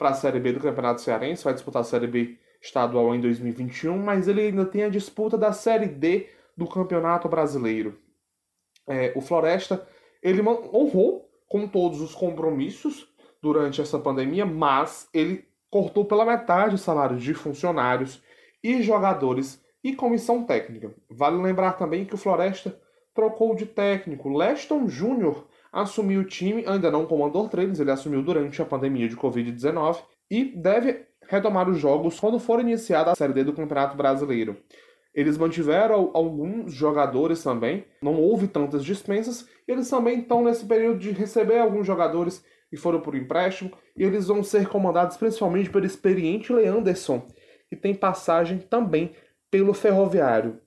[0.05, 3.97] para a Série B do Campeonato Cearense, vai disputar a Série B estadual em 2021,
[3.97, 7.99] mas ele ainda tem a disputa da Série D do Campeonato Brasileiro.
[8.87, 9.89] É, o Floresta
[10.23, 13.09] ele honrou com todos os compromissos
[13.41, 18.23] durante essa pandemia, mas ele cortou pela metade os salários de funcionários
[18.63, 20.95] e jogadores e comissão técnica.
[21.09, 22.79] Vale lembrar também que o Floresta
[23.15, 24.29] trocou de técnico.
[24.29, 29.17] Leston Júnior assumiu o time, ainda não comandou treinos, ele assumiu durante a pandemia de
[29.17, 29.99] Covid-19
[30.31, 34.57] e deve retomar os jogos quando for iniciada a Série D do Campeonato Brasileiro.
[35.13, 41.11] Eles mantiveram alguns jogadores também, não houve tantas dispensas, eles também estão nesse período de
[41.11, 46.53] receber alguns jogadores que foram por empréstimo, e eles vão ser comandados principalmente pelo experiente
[46.53, 47.27] Leanderson,
[47.69, 49.13] que tem passagem também
[49.51, 50.61] pelo ferroviário.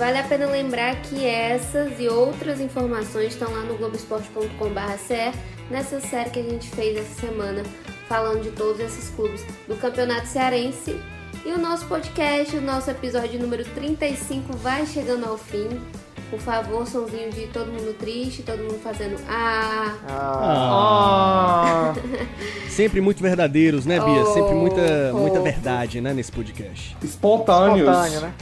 [0.00, 5.38] Vale a pena lembrar que essas e outras informações estão lá no globesport.com.br
[5.70, 7.62] nessa série que a gente fez essa semana,
[8.08, 10.98] falando de todos esses clubes do Campeonato Cearense.
[11.44, 15.68] E o nosso podcast, o nosso episódio número 35 vai chegando ao fim.
[16.30, 19.98] Por favor, somzinho de todo mundo triste, todo mundo fazendo ah.
[20.08, 21.92] ah.
[21.92, 21.94] ah.
[22.70, 24.22] Sempre muito verdadeiros, né, Bia?
[24.22, 25.18] Oh, Sempre muita, oh.
[25.18, 26.96] muita verdade, né, nesse podcast.
[27.02, 27.86] Espontâneos.
[27.86, 28.32] Espontâneo, né?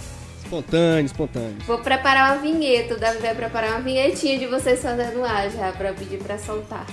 [0.49, 1.57] Espontâneo, espontâneo.
[1.67, 5.71] Vou preparar uma vinheta, o Davi vai preparar uma vinhetinha de vocês fazendo ah já,
[5.73, 6.87] pra pedir pra soltar.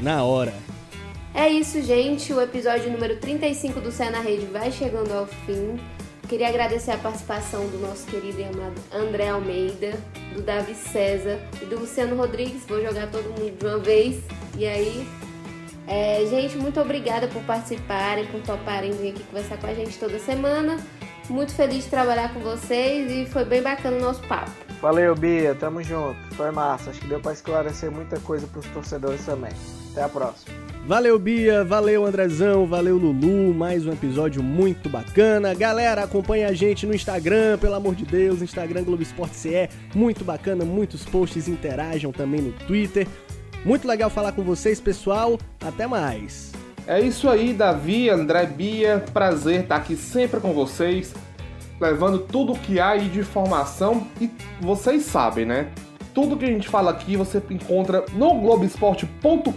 [0.00, 0.54] Na hora.
[1.34, 2.32] É isso, gente.
[2.32, 5.78] O episódio número 35 do Cé na Rede vai chegando ao fim.
[6.26, 9.92] Queria agradecer a participação do nosso querido e amado André Almeida,
[10.34, 12.64] do Davi César e do Luciano Rodrigues.
[12.66, 14.22] Vou jogar todo mundo de uma vez.
[14.56, 15.06] E aí,
[15.86, 20.18] é, gente, muito obrigada por participarem, por toparem vir aqui conversar com a gente toda
[20.18, 20.78] semana.
[21.28, 24.50] Muito feliz de trabalhar com vocês e foi bem bacana o nosso papo.
[24.80, 25.54] Valeu, Bia.
[25.54, 26.16] Tamo junto.
[26.34, 26.90] Foi massa.
[26.90, 29.52] Acho que deu para esclarecer muita coisa para os torcedores também.
[29.92, 30.54] Até a próxima.
[30.84, 35.54] Valeu, Bia, valeu, Andrezão, valeu, Lulu, mais um episódio muito bacana.
[35.54, 40.24] Galera, acompanha a gente no Instagram, pelo amor de Deus, Instagram Globo Esporte CE, muito
[40.24, 43.06] bacana, muitos posts, interajam também no Twitter.
[43.64, 45.38] Muito legal falar com vocês, pessoal.
[45.60, 46.50] Até mais.
[46.86, 51.14] É isso aí, Davi, André, Bia, prazer estar aqui sempre com vocês,
[51.80, 54.28] levando tudo o que há aí de informação e
[54.60, 55.68] vocês sabem, né?
[56.12, 59.50] Tudo que a gente fala aqui você encontra no globesport.com.br.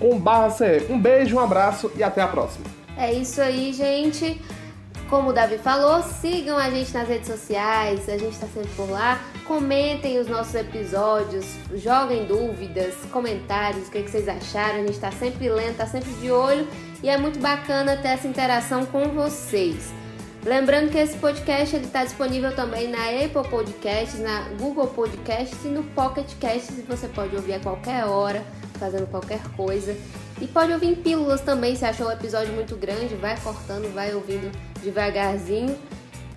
[0.89, 2.65] Um beijo, um abraço e até a próxima.
[2.95, 4.39] É isso aí, gente.
[5.09, 8.89] Como o Davi falou, sigam a gente nas redes sociais, a gente está sempre por
[8.89, 9.19] lá.
[9.45, 11.45] Comentem os nossos episódios,
[11.76, 14.76] joguem dúvidas, comentários, o que, que vocês acharam.
[14.76, 16.67] A gente está sempre lendo, está sempre de olho
[17.03, 19.93] e é muito bacana ter essa interação com vocês.
[20.45, 25.83] Lembrando que esse podcast está disponível também na Apple Podcasts, na Google Podcasts e no
[25.83, 26.83] Pocket Casts.
[26.87, 28.43] Você pode ouvir a qualquer hora,
[28.79, 29.97] fazendo qualquer coisa.
[30.39, 34.13] E pode ouvir em pílulas também, se achou o episódio muito grande, vai cortando, vai
[34.13, 34.51] ouvindo
[34.83, 35.75] devagarzinho.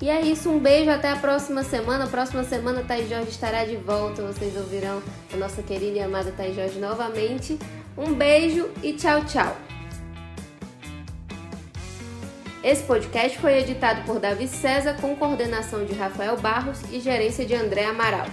[0.00, 2.06] E é isso, um beijo, até a próxima semana.
[2.06, 5.02] Próxima semana Thaís Jorge estará de volta, vocês ouvirão
[5.34, 7.58] a nossa querida e amada Thaís Jorge novamente.
[7.96, 9.67] Um beijo e tchau, tchau.
[12.62, 17.54] Esse podcast foi editado por Davi César com coordenação de Rafael Barros e gerência de
[17.54, 18.26] André Amaral.